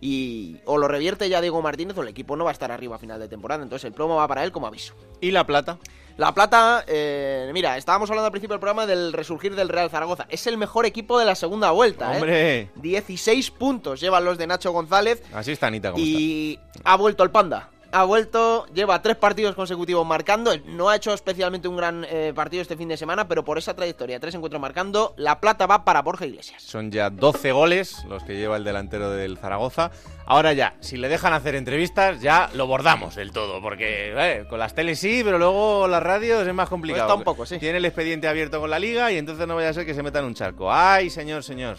[0.03, 2.97] y o lo revierte ya Diego Martínez o el equipo no va a estar arriba
[2.97, 3.63] a final de temporada.
[3.63, 4.93] Entonces el plomo va para él como aviso.
[5.21, 5.77] ¿Y la plata?
[6.17, 10.25] La plata, eh, mira, estábamos hablando al principio del programa del resurgir del Real Zaragoza.
[10.29, 12.11] Es el mejor equipo de la segunda vuelta.
[12.11, 12.15] ¿eh?
[12.17, 12.69] ¡Hombre!
[12.75, 15.23] 16 puntos llevan los de Nacho González.
[15.33, 15.91] Así está Anita.
[15.91, 20.51] ¿cómo y ha vuelto el panda ha vuelto, lleva tres partidos consecutivos marcando.
[20.65, 23.75] No ha hecho especialmente un gran eh, partido este fin de semana, pero por esa
[23.75, 26.63] trayectoria, tres encuentros marcando, la plata va para Borja Iglesias.
[26.63, 29.91] Son ya 12 goles los que lleva el delantero del Zaragoza.
[30.25, 34.57] Ahora ya, si le dejan hacer entrevistas, ya lo bordamos del todo, porque eh, con
[34.57, 37.05] las teles sí, pero luego las radios es más complicado.
[37.05, 37.59] Está un poco, sí.
[37.59, 40.01] Tiene el expediente abierto con la liga y entonces no vaya a ser que se
[40.01, 40.73] meta en un charco.
[40.73, 41.77] ¡Ay, señor, señor!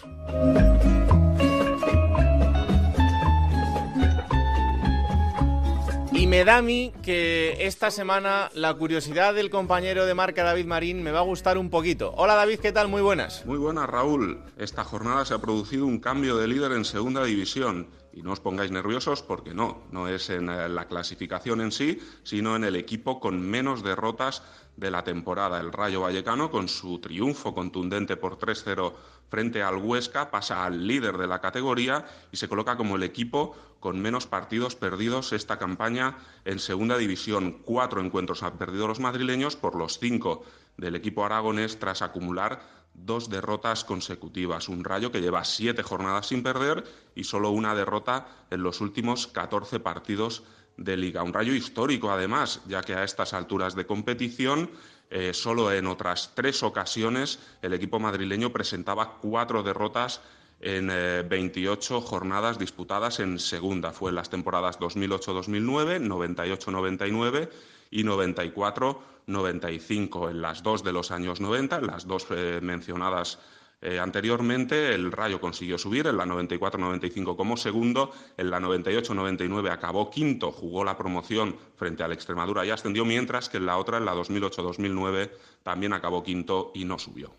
[6.27, 11.03] Me da a mí que esta semana la curiosidad del compañero de marca David Marín
[11.03, 12.12] me va a gustar un poquito.
[12.16, 12.89] Hola David, ¿qué tal?
[12.89, 13.45] Muy buenas.
[13.47, 14.41] Muy buenas Raúl.
[14.57, 17.89] Esta jornada se ha producido un cambio de líder en segunda división.
[18.15, 21.99] Y no os pongáis nerviosos porque no, no es en eh, la clasificación en sí,
[22.23, 24.45] sino en el equipo con menos derrotas
[24.77, 25.59] de la temporada.
[25.59, 28.93] El Rayo Vallecano, con su triunfo contundente por 3-0
[29.29, 33.57] frente al Huesca, pasa al líder de la categoría y se coloca como el equipo
[33.81, 37.62] con menos partidos perdidos esta campaña en segunda división.
[37.65, 40.45] Cuatro encuentros han perdido los madrileños por los cinco
[40.77, 44.69] del equipo aragonés tras acumular dos derrotas consecutivas.
[44.69, 46.85] Un Rayo que lleva siete jornadas sin perder
[47.15, 50.45] y solo una derrota en los últimos 14 partidos
[50.77, 51.23] de liga.
[51.23, 54.71] Un Rayo histórico, además, ya que a estas alturas de competición
[55.11, 60.23] eh, solo en otras tres ocasiones el equipo madrileño presentaba cuatro derrotas
[60.65, 63.93] en 28 eh, jornadas disputadas en segunda.
[63.93, 67.51] Fue en las temporadas 2008-2009, 98-99
[67.91, 70.31] y 94-95.
[70.31, 73.39] En las dos de los años 90, en las dos eh, mencionadas
[73.85, 80.11] eh, anteriormente, el Rayo consiguió subir en la 94-95 como segundo, en la 98-99 acabó
[80.11, 84.07] quinto, jugó la promoción frente al Extremadura y ascendió, mientras que en la otra, en
[84.07, 85.30] la 2008-2009,
[85.62, 87.35] también acabó quinto y no subió.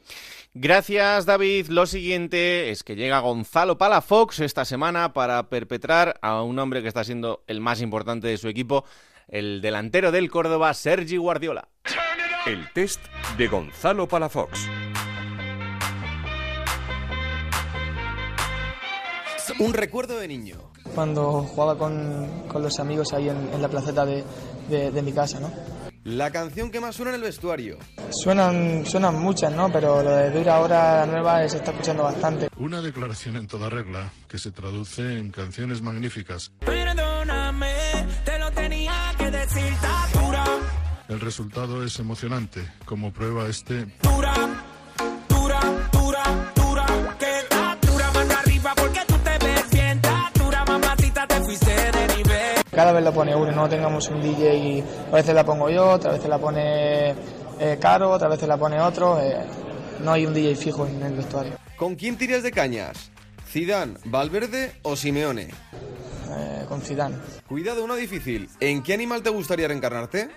[0.53, 1.69] Gracias, David.
[1.69, 6.87] Lo siguiente es que llega Gonzalo Palafox esta semana para perpetrar a un hombre que
[6.87, 8.85] está siendo el más importante de su equipo,
[9.27, 11.69] el delantero del Córdoba, Sergi Guardiola.
[12.45, 13.01] El test
[13.35, 14.69] de Gonzalo Palafox.
[19.59, 20.57] Un recuerdo de niño.
[20.93, 24.23] Cuando jugaba con, con los amigos ahí en, en la placeta de,
[24.69, 25.51] de, de, mi casa, ¿no?
[26.03, 27.77] La canción que más suena en el vestuario.
[28.11, 29.71] Suenan, suenan muchas, ¿no?
[29.71, 32.47] Pero lo de Dura ahora, la nueva, se está escuchando bastante.
[32.57, 36.51] Una declaración en toda regla que se traduce en canciones magníficas.
[36.59, 37.73] Perdóname,
[38.23, 39.73] te lo tenía que decir,
[40.13, 40.45] dura.
[41.07, 43.85] El resultado es emocionante, como prueba este...
[44.03, 44.34] Dura,
[52.75, 55.91] Cada vez la pone uno, no tengamos un DJ y a veces la pongo yo,
[55.91, 57.15] otra vez la pone
[57.57, 59.17] eh, Caro, otra vez la pone otro.
[59.21, 59.45] Eh,
[60.03, 61.53] no hay un DJ fijo en el vestuario.
[61.77, 63.11] ¿Con quién tiras de cañas?
[63.47, 65.51] ¿Zidane, Valverde o Simeone?
[66.31, 67.15] Eh, con Zidane.
[67.47, 68.49] Cuidado, una difícil.
[68.59, 70.29] ¿En qué animal te gustaría reencarnarte?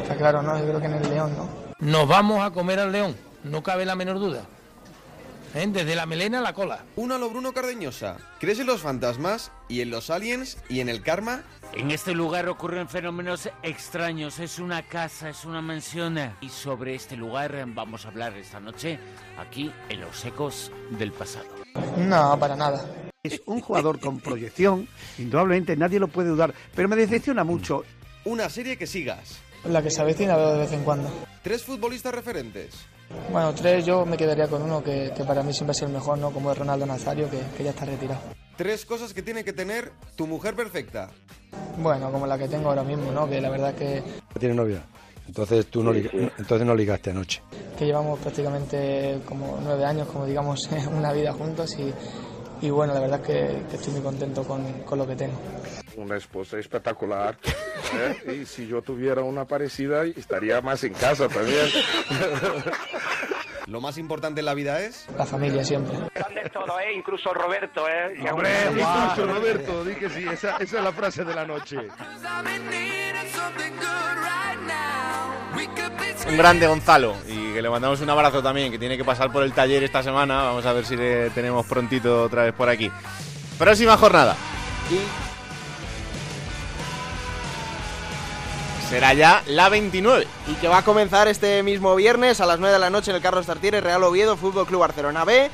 [0.00, 0.56] Está claro, ¿no?
[0.58, 1.48] Yo creo que en el león, ¿no?
[1.80, 4.44] Nos vamos a comer al león, no cabe la menor duda.
[5.54, 5.66] ¿Eh?
[5.68, 6.84] Desde la melena a la cola.
[6.94, 8.18] Una lo Bruno Cardeñosa.
[8.38, 11.42] ¿Crees en los fantasmas y en los aliens y en el karma?
[11.72, 14.38] En este lugar ocurren fenómenos extraños.
[14.40, 16.18] Es una casa, es una mansión.
[16.40, 18.98] Y sobre este lugar vamos a hablar esta noche
[19.38, 21.46] aquí en Los Ecos del Pasado.
[21.96, 22.84] No, para nada.
[23.22, 27.84] Es un jugador con proyección, indudablemente nadie lo puede dudar, pero me decepciona mucho.
[28.24, 29.38] Una serie que sigas.
[29.64, 31.10] La que se avecina veo de vez en cuando.
[31.42, 32.86] Tres futbolistas referentes.
[33.30, 36.18] Bueno, tres yo me quedaría con uno que, que para mí siempre es el mejor,
[36.18, 36.30] ¿no?
[36.30, 38.20] Como es Ronaldo Nazario, que, que, ya está retirado.
[38.60, 41.08] Tres cosas que tiene que tener tu mujer perfecta.
[41.78, 43.26] Bueno, como la que tengo ahora mismo, ¿no?
[43.26, 44.02] Que la verdad que...
[44.38, 44.82] ¿Tiene novia?
[45.26, 47.40] Entonces tú no, entonces no ligaste anoche.
[47.78, 51.90] Que llevamos prácticamente como nueve años, como digamos, una vida juntos y,
[52.60, 55.38] y bueno, la verdad que, que estoy muy contento con, con, lo que tengo.
[55.96, 57.38] Una esposa espectacular.
[57.94, 58.42] ¿eh?
[58.42, 61.66] Y si yo tuviera una parecida, estaría más en casa también.
[63.70, 65.06] Lo más importante en la vida es...
[65.16, 65.96] La familia siempre.
[66.80, 66.92] ¿Eh?
[66.94, 68.18] Incluso Roberto, ¿eh?
[68.30, 71.78] Hombre, incluso Roberto, di que sí, esa, esa es la frase de la noche.
[76.28, 79.42] Un grande Gonzalo y que le mandamos un abrazo también, que tiene que pasar por
[79.42, 80.42] el taller esta semana.
[80.42, 82.90] Vamos a ver si le tenemos prontito otra vez por aquí.
[83.58, 84.36] Próxima jornada.
[88.90, 90.26] será ya la 29.
[90.48, 93.16] Y que va a comenzar este mismo viernes a las 9 de la noche en
[93.16, 95.48] el Carlos Tartiere, Real Oviedo, Fútbol Club Barcelona B.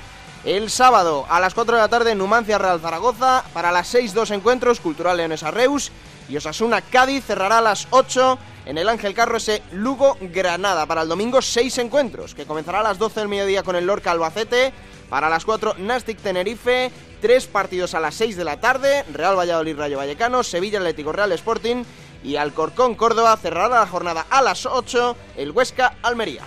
[0.47, 3.42] El sábado a las 4 de la tarde Numancia Real Zaragoza.
[3.53, 5.90] Para las 6 dos encuentros, Cultural Leones Reus
[6.28, 10.86] y Osasuna Cádiz cerrará a las 8 en el Ángel Carro ese Lugo Granada.
[10.86, 14.12] Para el domingo 6 encuentros, que comenzará a las 12 del mediodía con el Lorca
[14.12, 14.72] Albacete.
[15.11, 16.92] Para las 4 Nastic Tenerife.
[17.20, 21.32] Tres partidos a las 6 de la tarde, Real Valladolid Rayo Vallecano, Sevilla Atlético Real
[21.32, 21.82] Sporting
[22.22, 26.42] y Alcorcón Córdoba cerrará la jornada a las 8 el Huesca Almería.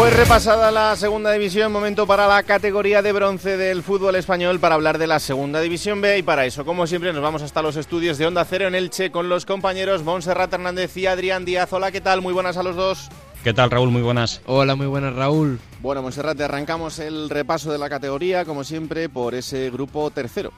[0.00, 4.74] Pues repasada la segunda división, momento para la categoría de bronce del fútbol español para
[4.74, 7.76] hablar de la segunda división B y para eso, como siempre, nos vamos hasta los
[7.76, 11.70] estudios de Onda Cero en Elche con los compañeros Montserrat Hernández y Adrián Díaz.
[11.74, 12.22] Hola, ¿qué tal?
[12.22, 13.10] Muy buenas a los dos.
[13.44, 13.90] ¿Qué tal, Raúl?
[13.90, 14.40] Muy buenas.
[14.46, 15.60] Hola, muy buenas, Raúl.
[15.80, 20.50] Bueno, Monserrate, arrancamos el repaso de la categoría, como siempre, por ese grupo tercero.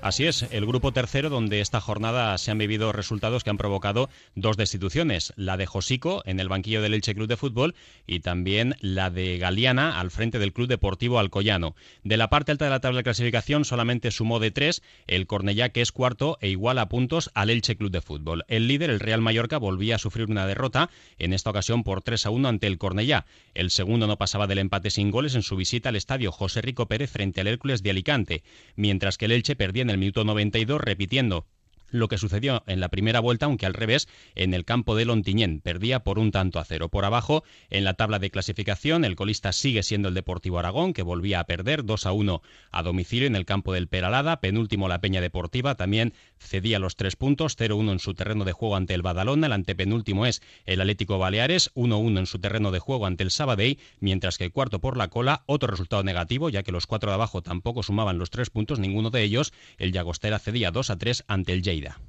[0.00, 4.08] Así es, el grupo tercero donde esta jornada se han vivido resultados que han provocado
[4.36, 7.74] dos destituciones, la de Josico en el banquillo del Elche Club de Fútbol
[8.06, 11.74] y también la de Galeana al frente del Club Deportivo Alcoyano.
[12.04, 15.70] De la parte alta de la tabla de clasificación solamente sumó de tres el Cornellá
[15.70, 18.44] que es cuarto e igual a puntos al Elche Club de Fútbol.
[18.46, 22.26] El líder, el Real Mallorca, volvía a sufrir una derrota, en esta ocasión por 3
[22.26, 23.26] a 1 ante el Cornellá.
[23.52, 26.86] El segundo no pasaba del empate sin goles en su visita al estadio José Rico
[26.86, 28.42] Pérez frente al Hércules de Alicante,
[28.76, 31.46] mientras que el Elche perdía en el minuto 92 repitiendo
[31.90, 35.60] lo que sucedió en la primera vuelta, aunque al revés, en el campo de Lontiñén.
[35.60, 36.88] Perdía por un tanto a cero.
[36.88, 41.02] Por abajo, en la tabla de clasificación, el colista sigue siendo el Deportivo Aragón, que
[41.02, 44.40] volvía a perder 2 a 1 a domicilio en el campo del Peralada.
[44.40, 48.76] Penúltimo, la Peña Deportiva, también cedía los tres puntos, 0-1 en su terreno de juego
[48.76, 49.46] ante el Badalona.
[49.46, 53.78] El antepenúltimo es el Atlético Baleares, 1-1 en su terreno de juego ante el Sabadell,
[54.00, 57.14] mientras que el cuarto por la cola, otro resultado negativo, ya que los cuatro de
[57.14, 59.52] abajo tampoco sumaban los tres puntos, ninguno de ellos.
[59.78, 62.00] El Llagostera cedía 2 a 3 ante el Lleida.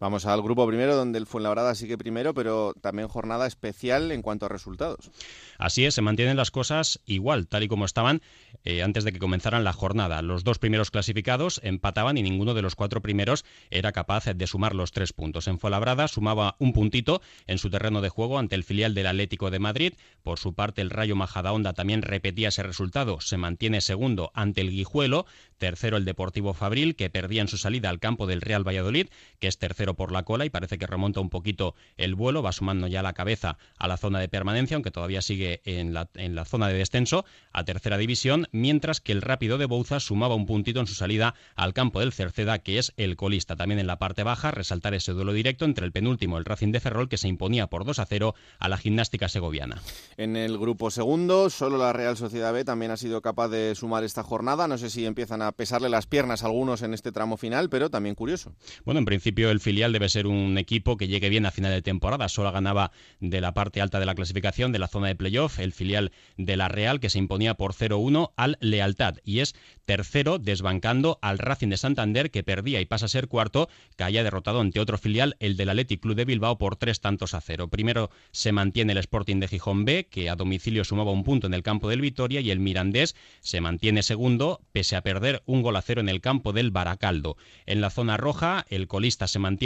[0.00, 4.46] Vamos al grupo primero, donde el Fuenlabrada sigue primero, pero también jornada especial en cuanto
[4.46, 5.10] a resultados.
[5.58, 8.22] Así es, se mantienen las cosas igual, tal y como estaban
[8.64, 10.22] eh, antes de que comenzaran la jornada.
[10.22, 14.74] Los dos primeros clasificados empataban y ninguno de los cuatro primeros era capaz de sumar
[14.74, 15.48] los tres puntos.
[15.48, 19.50] En Fuenlabrada sumaba un puntito en su terreno de juego ante el filial del Atlético
[19.50, 19.94] de Madrid.
[20.22, 23.20] Por su parte, el Rayo Majadahonda también repetía ese resultado.
[23.20, 25.26] Se mantiene segundo ante el Guijuelo.
[25.58, 29.48] Tercero, el Deportivo Fabril, que perdía en su salida al campo del Real Valladolid, que
[29.48, 32.42] es tercero por la cola y parece que remonta un poquito el vuelo.
[32.42, 36.08] Va sumando ya la cabeza a la zona de permanencia, aunque todavía sigue en la,
[36.14, 40.34] en la zona de descenso a tercera división, mientras que el Rápido de Bouza sumaba
[40.34, 43.56] un puntito en su salida al campo del Cerceda, que es el colista.
[43.56, 46.80] También en la parte baja, resaltar ese duelo directo entre el penúltimo, el Racing de
[46.80, 49.82] Ferrol, que se imponía por 2 a 0 a la gimnástica segoviana.
[50.16, 54.04] En el grupo segundo, solo la Real Sociedad B también ha sido capaz de sumar
[54.04, 54.68] esta jornada.
[54.68, 57.90] No sé si empiezan a pesarle las piernas a algunos en este tramo final, pero
[57.90, 58.52] también curioso.
[58.84, 61.82] Bueno, en principio el filial debe ser un equipo que llegue bien a final de
[61.82, 62.28] temporada.
[62.28, 65.72] Solo ganaba de la parte alta de la clasificación, de la zona de playoff, el
[65.72, 69.16] filial de la Real, que se imponía por 0-1 al Lealtad.
[69.24, 73.68] Y es tercero, desbancando al Racing de Santander, que perdía y pasa a ser cuarto,
[73.96, 77.34] que haya derrotado ante otro filial, el del Athletic Club de Bilbao, por tres tantos
[77.34, 77.66] a cero.
[77.66, 81.54] Primero se mantiene el Sporting de Gijón B, que a domicilio sumaba un punto en
[81.54, 85.74] el campo del Vitoria, y el Mirandés se mantiene segundo, pese a perder un gol
[85.74, 87.36] a cero en el campo del Baracaldo.
[87.66, 89.63] En la zona roja, el colista se mantiene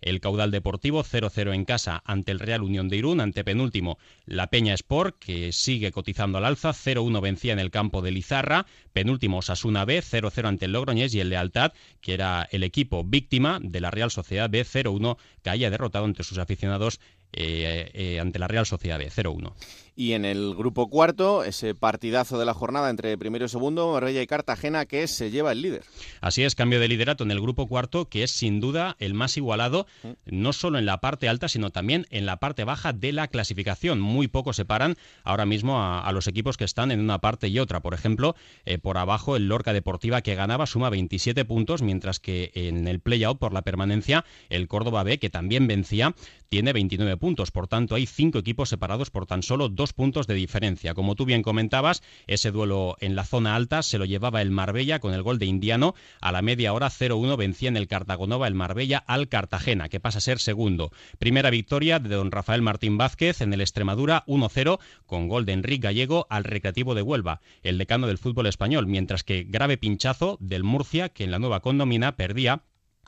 [0.00, 4.48] el caudal deportivo 0-0 en casa ante el Real Unión de Irún, ante penúltimo la
[4.48, 9.42] Peña Sport, que sigue cotizando al alza, 0-1 vencía en el campo de Lizarra, penúltimo
[9.42, 13.80] Sasuna B, 0-0 ante el Logroñés y el Lealtad, que era el equipo víctima de
[13.80, 17.00] la Real Sociedad B, 0-1, que haya derrotado entre sus aficionados
[17.32, 19.52] eh, eh, ante la Real Sociedad B, 0-1.
[19.98, 24.20] Y en el grupo cuarto, ese partidazo de la jornada entre primero y segundo, Marbella
[24.20, 25.84] y Cartagena, que se lleva el líder.
[26.20, 29.38] Así es, cambio de liderato en el grupo cuarto, que es sin duda el más
[29.38, 29.86] igualado,
[30.26, 33.98] no solo en la parte alta, sino también en la parte baja de la clasificación.
[33.98, 37.58] Muy poco separan ahora mismo a, a los equipos que están en una parte y
[37.58, 37.80] otra.
[37.80, 42.50] Por ejemplo, eh, por abajo el Lorca Deportiva, que ganaba, suma 27 puntos, mientras que
[42.54, 46.14] en el play-out por la permanencia, el Córdoba B, que también vencía,
[46.48, 47.50] tiene 29 puntos.
[47.50, 50.94] Por tanto, hay cinco equipos separados por tan solo dos puntos de diferencia.
[50.94, 54.98] Como tú bien comentabas, ese duelo en la zona alta se lo llevaba el Marbella
[54.98, 55.94] con el gol de Indiano.
[56.20, 60.18] A la media hora 0-1 vencía en el Cartagonova el Marbella al Cartagena, que pasa
[60.18, 60.90] a ser segundo.
[61.18, 65.84] Primera victoria de don Rafael Martín Vázquez en el Extremadura 1-0 con gol de Enrique
[65.84, 70.64] Gallego al Recreativo de Huelva, el decano del fútbol español, mientras que grave pinchazo del
[70.64, 72.62] Murcia, que en la nueva condomina perdía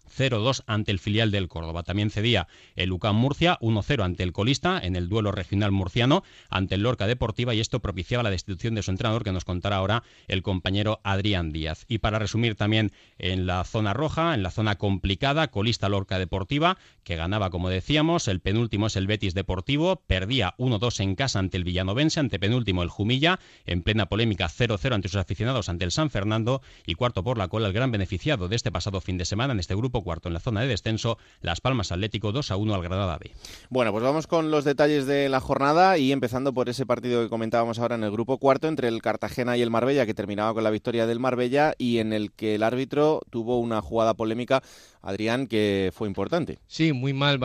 [0.09, 1.83] 0-2 ante el filial del Córdoba.
[1.83, 6.75] También cedía el UCAM Murcia 1-0 ante el colista en el duelo regional murciano ante
[6.75, 10.03] el Lorca Deportiva y esto propiciaba la destitución de su entrenador que nos contará ahora
[10.27, 11.85] el compañero Adrián Díaz.
[11.89, 16.79] Y para resumir también en la zona roja, en la zona complicada, colista Lorca Deportiva
[17.05, 21.57] que ganaba como decíamos, el penúltimo es el Betis Deportivo, perdía 1-2 en casa ante
[21.57, 25.91] el Villanovense, ante penúltimo el Jumilla, en plena polémica 0-0 ante sus aficionados ante el
[25.91, 29.25] San Fernando y cuarto por la cola el gran beneficiado de este pasado fin de
[29.25, 32.57] semana en este grupo cuarto en la zona de descenso, Las Palmas Atlético 2 a
[32.57, 33.33] 1 al Granada B.
[33.71, 37.29] Bueno, pues vamos con los detalles de la jornada y empezando por ese partido que
[37.29, 40.65] comentábamos ahora en el grupo cuarto entre el Cartagena y el Marbella, que terminaba con
[40.65, 44.63] la victoria del Marbella y en el que el árbitro tuvo una jugada polémica
[45.03, 46.59] Adrián, que fue importante.
[46.67, 47.39] Sí, muy mal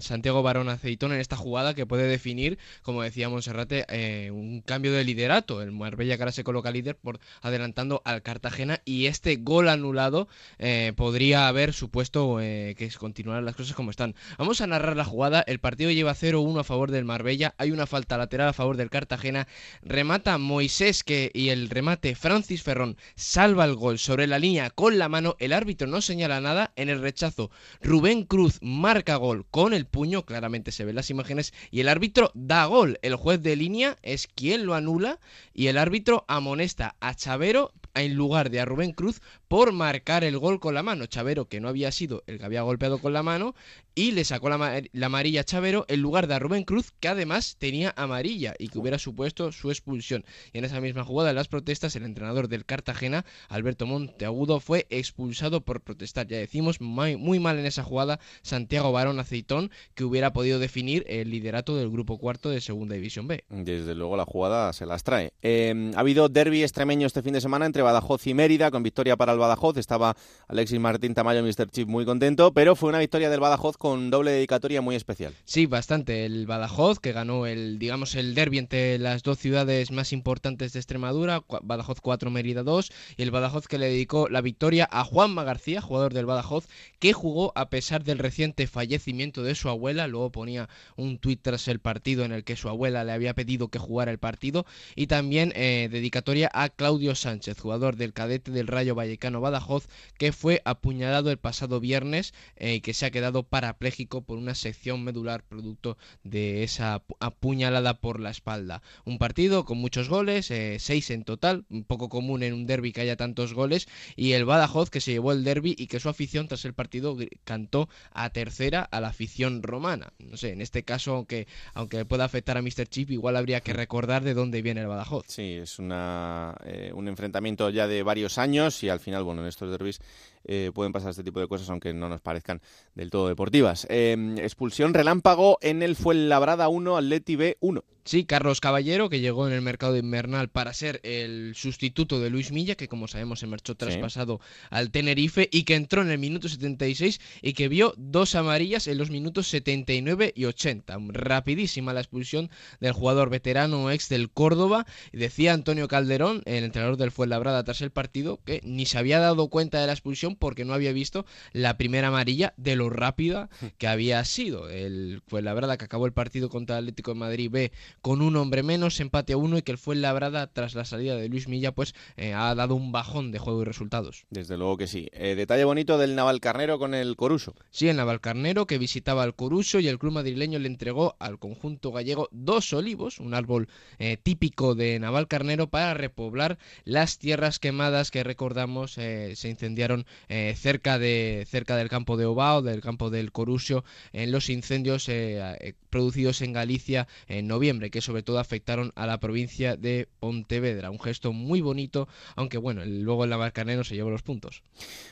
[0.00, 4.92] Santiago Barón Aceitón en esta jugada que puede definir, como decía Monserrate, eh, un cambio
[4.92, 5.62] de liderato.
[5.62, 10.28] El Marbella que ahora se coloca líder por adelantando al Cartagena y este gol anulado
[10.58, 14.14] eh, podría haber supuesto eh, que continuaran las cosas como están.
[14.38, 15.44] Vamos a narrar la jugada.
[15.46, 17.54] El partido lleva 0-1 a favor del Marbella.
[17.58, 19.48] Hay una falta lateral a favor del Cartagena.
[19.82, 24.98] Remata Moisés que, y el remate Francis Ferrón salva el gol sobre la línea con
[24.98, 25.36] la mano.
[25.38, 26.72] El árbitro no señala nada.
[26.88, 27.50] El rechazo,
[27.82, 30.24] Rubén Cruz marca gol con el puño.
[30.24, 31.52] Claramente se ven las imágenes.
[31.70, 32.98] Y el árbitro da gol.
[33.02, 35.20] El juez de línea es quien lo anula.
[35.52, 39.20] Y el árbitro amonesta a Chavero en lugar de a Rubén Cruz
[39.54, 41.06] por marcar el gol con la mano.
[41.06, 43.54] Chavero, que no había sido el que había golpeado con la mano,
[43.94, 46.92] y le sacó la, ma- la amarilla a Chavero en lugar de a Rubén Cruz,
[46.98, 50.24] que además tenía amarilla y que hubiera supuesto su expulsión.
[50.52, 54.88] Y en esa misma jugada, en las protestas, el entrenador del Cartagena, Alberto Monteagudo, fue
[54.90, 56.26] expulsado por protestar.
[56.26, 61.04] Ya decimos, muy, muy mal en esa jugada, Santiago Barón Aceitón, que hubiera podido definir
[61.06, 63.44] el liderato del grupo cuarto de Segunda División B.
[63.50, 65.32] Desde luego la jugada se las trae.
[65.42, 69.16] Eh, ha habido derby extremeño este fin de semana entre Badajoz y Mérida, con victoria
[69.16, 69.76] para el Badajoz.
[69.76, 70.16] Estaba
[70.48, 71.70] Alexis Martín Tamayo, Mr.
[71.70, 75.34] Chip, muy contento, pero fue una victoria del Badajoz con doble dedicatoria muy especial.
[75.44, 76.24] Sí, bastante.
[76.24, 80.80] El Badajoz, que ganó el, digamos, el derbi entre las dos ciudades más importantes de
[80.80, 85.44] Extremadura, Badajoz 4, Mérida 2, y el Badajoz que le dedicó la victoria a Juanma
[85.44, 86.66] García, jugador del Badajoz,
[86.98, 90.06] que jugó a pesar del reciente fallecimiento de su abuela.
[90.06, 93.68] Luego ponía un tuit tras el partido en el que su abuela le había pedido
[93.68, 94.66] que jugara el partido.
[94.94, 99.86] Y también eh, dedicatoria a Claudio Sánchez, jugador del cadete del Rayo Vallecano Badajoz,
[100.18, 104.54] que fue apuñalado el pasado viernes eh, y que se ha quedado parapléjico por una
[104.54, 108.82] sección medular producto de esa apu- apuñalada por la espalda.
[109.04, 112.92] Un partido con muchos goles, eh, seis en total, un poco común en un derby
[112.92, 116.08] que haya tantos goles, y el Badajoz que se llevó el derby y que su
[116.08, 120.12] afición tras el partido cantó a tercera a la afición romana.
[120.18, 122.86] No sé, en este caso, aunque, aunque pueda afectar a Mr.
[122.88, 125.26] Chip, igual habría que recordar de dónde viene el Badajoz.
[125.28, 129.48] Sí, es una, eh, un enfrentamiento ya de varios años y al final, bueno, en
[129.48, 130.00] estos derbis
[130.44, 132.60] eh, pueden pasar este tipo de cosas aunque no nos parezcan
[132.94, 133.86] del todo deportivas.
[133.90, 137.84] Eh, expulsión relámpago en el Fuenlabrada 1, Atleti B 1.
[138.06, 142.52] Sí, Carlos Caballero, que llegó en el mercado invernal para ser el sustituto de Luis
[142.52, 146.50] Milla, que como sabemos se marchó traspasado al Tenerife y que entró en el minuto
[146.50, 150.98] 76 y que vio dos amarillas en los minutos 79 y 80.
[151.08, 154.84] Rapidísima la expulsión del jugador veterano ex del Córdoba.
[155.14, 159.48] Decía Antonio Calderón, el entrenador del Fuenlabrada tras el partido, que ni se había dado
[159.48, 163.86] cuenta de la expulsión porque no había visto la primera amarilla de lo rápida que
[163.86, 164.68] había sido.
[164.68, 168.62] El Fuenlabrada que acabó el partido contra el Atlético de Madrid B con un hombre
[168.62, 171.94] menos, empate a uno y que el Fuenlabrada tras la salida de Luis Milla pues
[172.16, 174.24] eh, ha dado un bajón de juego y resultados.
[174.30, 175.08] Desde luego que sí.
[175.12, 177.54] Eh, detalle bonito del Navalcarnero con el Coruso.
[177.70, 181.92] Sí, el Navalcarnero que visitaba al Coruso y el club madrileño le entregó al conjunto
[181.92, 183.68] gallego dos olivos, un árbol
[183.98, 190.98] eh, típico de Navalcarnero para repoblar las tierras quemadas que recordamos se incendiaron eh, cerca
[190.98, 195.74] de cerca del campo de Obao, del campo del Coruso, en los incendios eh, eh,
[195.90, 200.90] producidos en Galicia en noviembre, que sobre todo afectaron a la provincia de Pontevedra.
[200.90, 204.62] Un gesto muy bonito, aunque bueno, luego el Navalcarnero se llevó los puntos.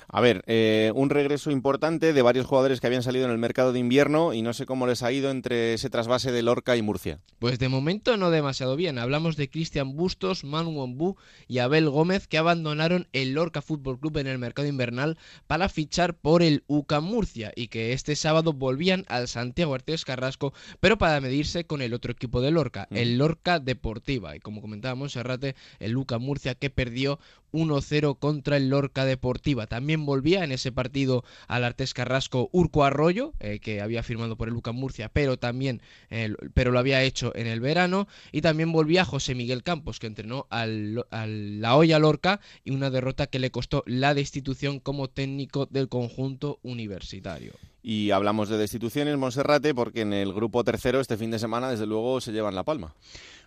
[0.09, 3.73] A ver, eh, un regreso importante de varios jugadores que habían salido en el mercado
[3.73, 6.83] de invierno y no sé cómo les ha ido entre ese trasvase de Lorca y
[6.83, 7.21] Murcia.
[7.39, 8.99] Pues de momento no demasiado bien.
[8.99, 11.17] Hablamos de Cristian Bustos, Manu
[11.49, 15.02] y Abel Gómez que abandonaron el Lorca Fútbol Club en el mercado invernal
[15.47, 20.53] para fichar por el UCA Murcia y que este sábado volvían al Santiago Artes Carrasco,
[20.81, 24.37] pero para medirse con el otro equipo de Lorca, el Lorca Deportiva.
[24.37, 27.19] Y como comentábamos, Serrate, el UCA Murcia que perdió
[27.53, 29.67] 1-0 contra el Lorca Deportiva.
[29.67, 34.49] También volvía en ese partido al Artes Carrasco Urco Arroyo, eh, que había firmado por
[34.49, 38.09] el UCA Murcia, pero también eh, pero lo había hecho en el verano.
[38.33, 42.91] Y también volvía José Miguel Campos, que entrenó al, al La Hoya Lorca y una
[42.91, 47.55] derrota que le costó la destitución como técnico del conjunto universitario.
[47.83, 51.87] Y hablamos de destituciones, Monserrate, porque en el grupo tercero este fin de semana, desde
[51.87, 52.95] luego, se llevan la palma.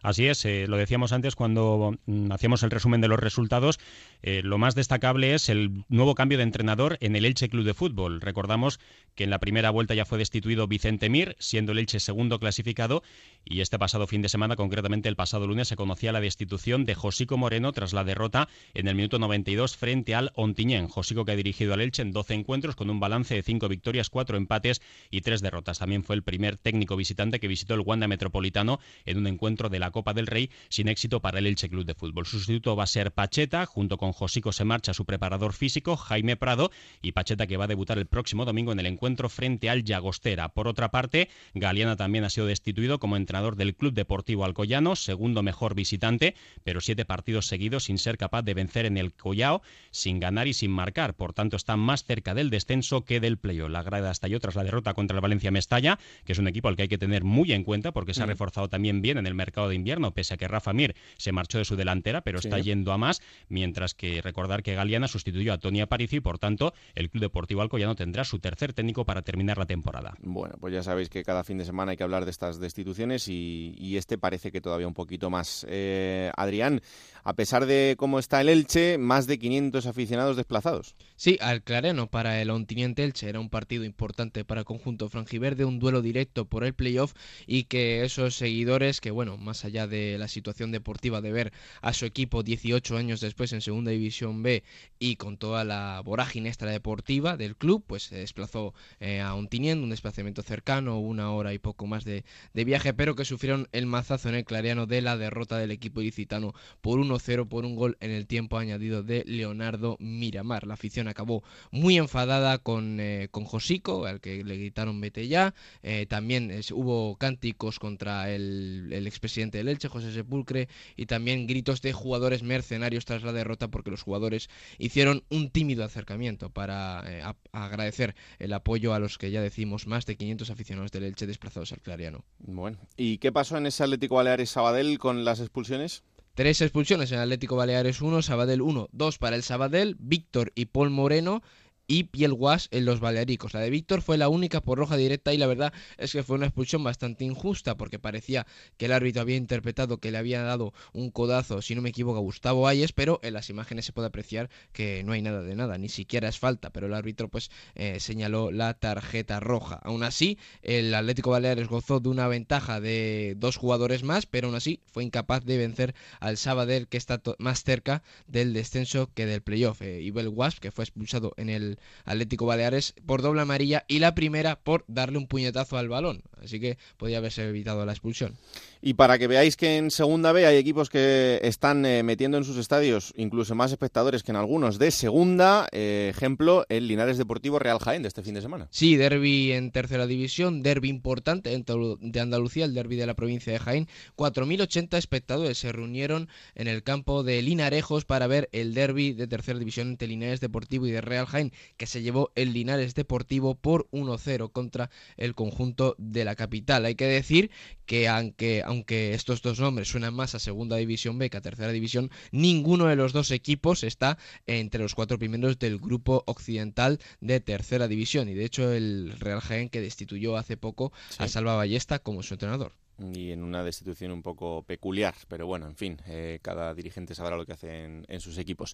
[0.05, 3.79] Así es, eh, lo decíamos antes cuando mm, hacíamos el resumen de los resultados.
[4.21, 7.73] eh, lo más destacable es el nuevo cambio de entrenador en el Elche Club de
[7.73, 8.21] Fútbol.
[8.21, 8.79] Recordamos
[9.15, 13.01] que en la primera vuelta ya fue destituido Vicente Mir, siendo el Elche segundo clasificado,
[13.43, 16.93] y este pasado fin de semana, concretamente el pasado lunes, se conocía la destitución de
[16.93, 20.87] Josico Moreno tras la derrota en el minuto 92 frente al Ontiñén.
[20.87, 24.09] Josico que ha dirigido al Elche en 12 encuentros con un balance de 5 victorias,
[24.11, 25.79] 4 empates y 3 derrotas.
[25.79, 29.79] También fue el primer técnico visitante que visitó el Wanda Metropolitano en un encuentro de
[29.79, 32.25] la Copa del Rey sin éxito para el Elche Club de Fútbol.
[32.25, 36.35] Su sustituto va a ser Pacheta, junto con Josico se marcha su preparador físico, Jaime
[36.35, 36.69] Prado,
[37.01, 40.49] y Pacheta que va a debutar el próximo domingo en el encuentro frente al Llagostera.
[40.49, 45.43] Por otra parte, Galeana también ha sido destituido como entrenador del Club Deportivo Alcoyano, segundo
[45.43, 46.35] mejor visitante,
[46.65, 49.61] pero siete partidos seguidos sin ser capaz de vencer en el Collao,
[49.91, 51.13] sin ganar y sin marcar.
[51.15, 53.69] Por tanto, está más cerca del descenso que del playo.
[53.69, 56.75] La grada estalló tras la derrota contra el Valencia Mestalla, que es un equipo al
[56.75, 58.29] que hay que tener muy en cuenta porque se ha Mm.
[58.29, 61.57] reforzado también bien en el mercado de invierno, pese a que Rafa Mir se marchó
[61.57, 62.47] de su delantera, pero Sí.
[62.47, 66.39] está yendo a más, mientras que recordar que Galeana sustituyó a Tony Aparicio y por
[66.39, 70.15] tanto el Club Deportivo Alcoyano tendrá su tercer técnico para terminar la temporada.
[70.21, 73.27] Bueno, pues ya sabéis que cada fin de semana hay que hablar de estas destituciones
[73.27, 75.65] y, y este parece que todavía un poquito más.
[75.69, 76.81] Eh, Adrián,
[77.25, 80.95] a pesar de cómo está el Elche, más de 500 aficionados desplazados.
[81.15, 85.65] Sí, al Clareno para el Ontiniente Elche era un partido importante para el conjunto franjiverde,
[85.65, 87.13] un duelo directo por el playoff
[87.47, 91.93] y que esos seguidores que, bueno, más allá de la situación deportiva de ver a
[91.93, 94.63] su equipo 18 años después en Segunda División B
[94.99, 99.89] y con toda la vorágine extradeportiva del club, pues se desplazó eh, a Ontiniente, un
[99.89, 102.23] desplazamiento cercano, una hora y poco más de,
[102.53, 106.01] de viaje, pero que sufrieron el mazazo en el Clariano de la derrota del equipo
[106.01, 110.65] ilicitano por 1-0 por un gol en el tiempo añadido de Leonardo Miramar.
[110.67, 115.53] La afición acabó muy enfadada con, eh, con Josico, al que le gritaron vete ya.
[115.83, 121.47] Eh, también es- hubo cánticos contra el, el expresidente del Elche, José Sepulcre, y también
[121.47, 127.03] gritos de jugadores mercenarios tras la derrota porque los jugadores hicieron un tímido acercamiento para
[127.07, 131.27] eh, agradecer el apoyo a los que ya decimos más de 500 aficionados del Elche
[131.27, 132.23] desplazados al Clariano.
[132.39, 136.03] Bueno, ¿y qué pasó en ese Atlético Baleares Sabadell con las expulsiones?
[136.35, 140.89] Tres expulsiones en Atlético Baleares 1, Sabadell 1, 2 para el Sabadell, Víctor y Paul
[140.89, 141.41] Moreno
[141.87, 143.53] y Piel Guas en los Balearicos.
[143.53, 146.35] La de Víctor fue la única por roja directa y la verdad es que fue
[146.35, 148.45] una expulsión bastante injusta porque parecía
[148.77, 152.17] que el árbitro había interpretado que le había dado un codazo, si no me equivoco,
[152.17, 155.55] a Gustavo Ayes, pero en las imágenes se puede apreciar que no hay nada de
[155.55, 159.79] nada, ni siquiera es falta, pero el árbitro pues eh, señaló la tarjeta roja.
[159.83, 164.55] Aún así, el Atlético Baleares gozó de una ventaja de dos jugadores más, pero aún
[164.55, 169.41] así fue incapaz de vencer al Sabadell que está más cerca del descenso que del
[169.41, 169.81] playoff.
[169.81, 174.15] Eh, Ibel Wasp, que fue expulsado en el Atlético Baleares por doble amarilla y la
[174.15, 176.23] primera por darle un puñetazo al balón.
[176.43, 178.37] Así que podía haberse evitado la expulsión.
[178.81, 182.43] Y para que veáis que en Segunda B hay equipos que están eh, metiendo en
[182.43, 187.57] sus estadios incluso más espectadores que en algunos de Segunda, eh, ejemplo, el Linares Deportivo
[187.59, 188.67] Real Jaén de este fin de semana.
[188.71, 193.13] Sí, derby en tercera división, derby importante en Tolu- de Andalucía, el derby de la
[193.15, 193.87] provincia de Jaén.
[194.15, 199.57] 4.080 espectadores se reunieron en el campo de Linarejos para ver el derby de tercera
[199.59, 203.87] división entre Linares Deportivo y de Real Jaén, que se llevó el Linares Deportivo por
[203.91, 206.85] 1-0 contra el conjunto de la capital.
[206.85, 207.51] Hay que decir
[207.85, 211.71] que aunque, aunque estos dos nombres suenan más a segunda división B que a tercera
[211.71, 214.17] división, ninguno de los dos equipos está
[214.47, 218.29] entre los cuatro primeros del grupo occidental de tercera división.
[218.29, 222.33] Y de hecho el Real Jaén que destituyó hace poco a Salva Ballesta como su
[222.33, 222.73] entrenador.
[222.97, 227.35] Y en una destitución un poco peculiar, pero bueno, en fin, eh, cada dirigente sabrá
[227.35, 228.73] lo que hace en, en sus equipos.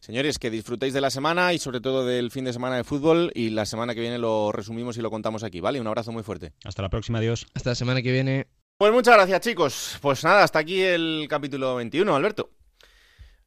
[0.00, 3.32] Señores, que disfrutéis de la semana y sobre todo del fin de semana de fútbol
[3.34, 5.80] y la semana que viene lo resumimos y lo contamos aquí, ¿vale?
[5.80, 6.52] Un abrazo muy fuerte.
[6.64, 7.46] Hasta la próxima, adiós.
[7.54, 8.48] Hasta la semana que viene.
[8.76, 9.98] Pues muchas gracias, chicos.
[10.02, 12.50] Pues nada, hasta aquí el capítulo 21, Alberto.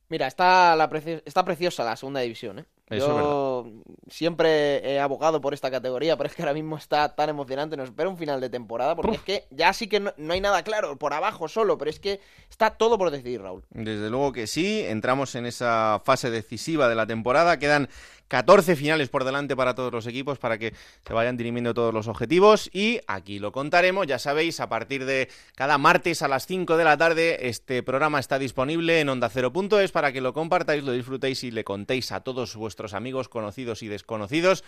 [0.10, 0.90] Mira, está, la
[1.26, 2.66] está preciosa la segunda división, ¿eh?
[2.90, 3.72] Eso Yo
[4.10, 7.76] siempre he abogado por esta categoría, pero es que ahora mismo está tan emocionante.
[7.76, 10.42] Nos espera un final de temporada, porque es que ya sí que no, no hay
[10.42, 13.64] nada claro, por abajo solo, pero es que está todo por decidir, Raúl.
[13.72, 17.90] Desde luego que sí, entramos en esa fase decisiva de la temporada, quedan
[18.28, 20.74] 14 finales por delante para todos los equipos para que
[21.06, 25.30] se vayan dirimiendo todos los objetivos y aquí lo contaremos, ya sabéis, a partir de
[25.56, 29.92] cada martes a las 5 de la tarde este programa está disponible en onda ondacero.es
[29.92, 33.88] para que lo compartáis, lo disfrutéis y le contéis a todos vuestros amigos, conocidos y
[33.88, 34.64] desconocidos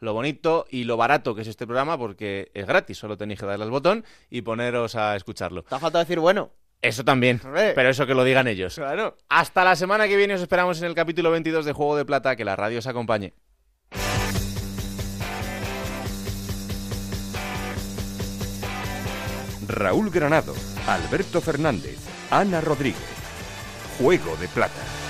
[0.00, 3.46] lo bonito y lo barato que es este programa porque es gratis, solo tenéis que
[3.46, 5.62] darle al botón y poneros a escucharlo.
[5.62, 6.50] Te ha faltado decir bueno.
[6.82, 7.40] Eso también,
[7.74, 8.74] pero eso que lo digan ellos.
[8.74, 9.16] Claro.
[9.30, 12.36] Hasta la semana que viene os esperamos en el capítulo 22 de Juego de Plata.
[12.36, 13.32] Que la radio os acompañe.
[19.66, 20.52] Raúl Granado,
[20.86, 21.96] Alberto Fernández,
[22.30, 23.00] Ana Rodríguez.
[23.98, 25.03] Juego de Plata.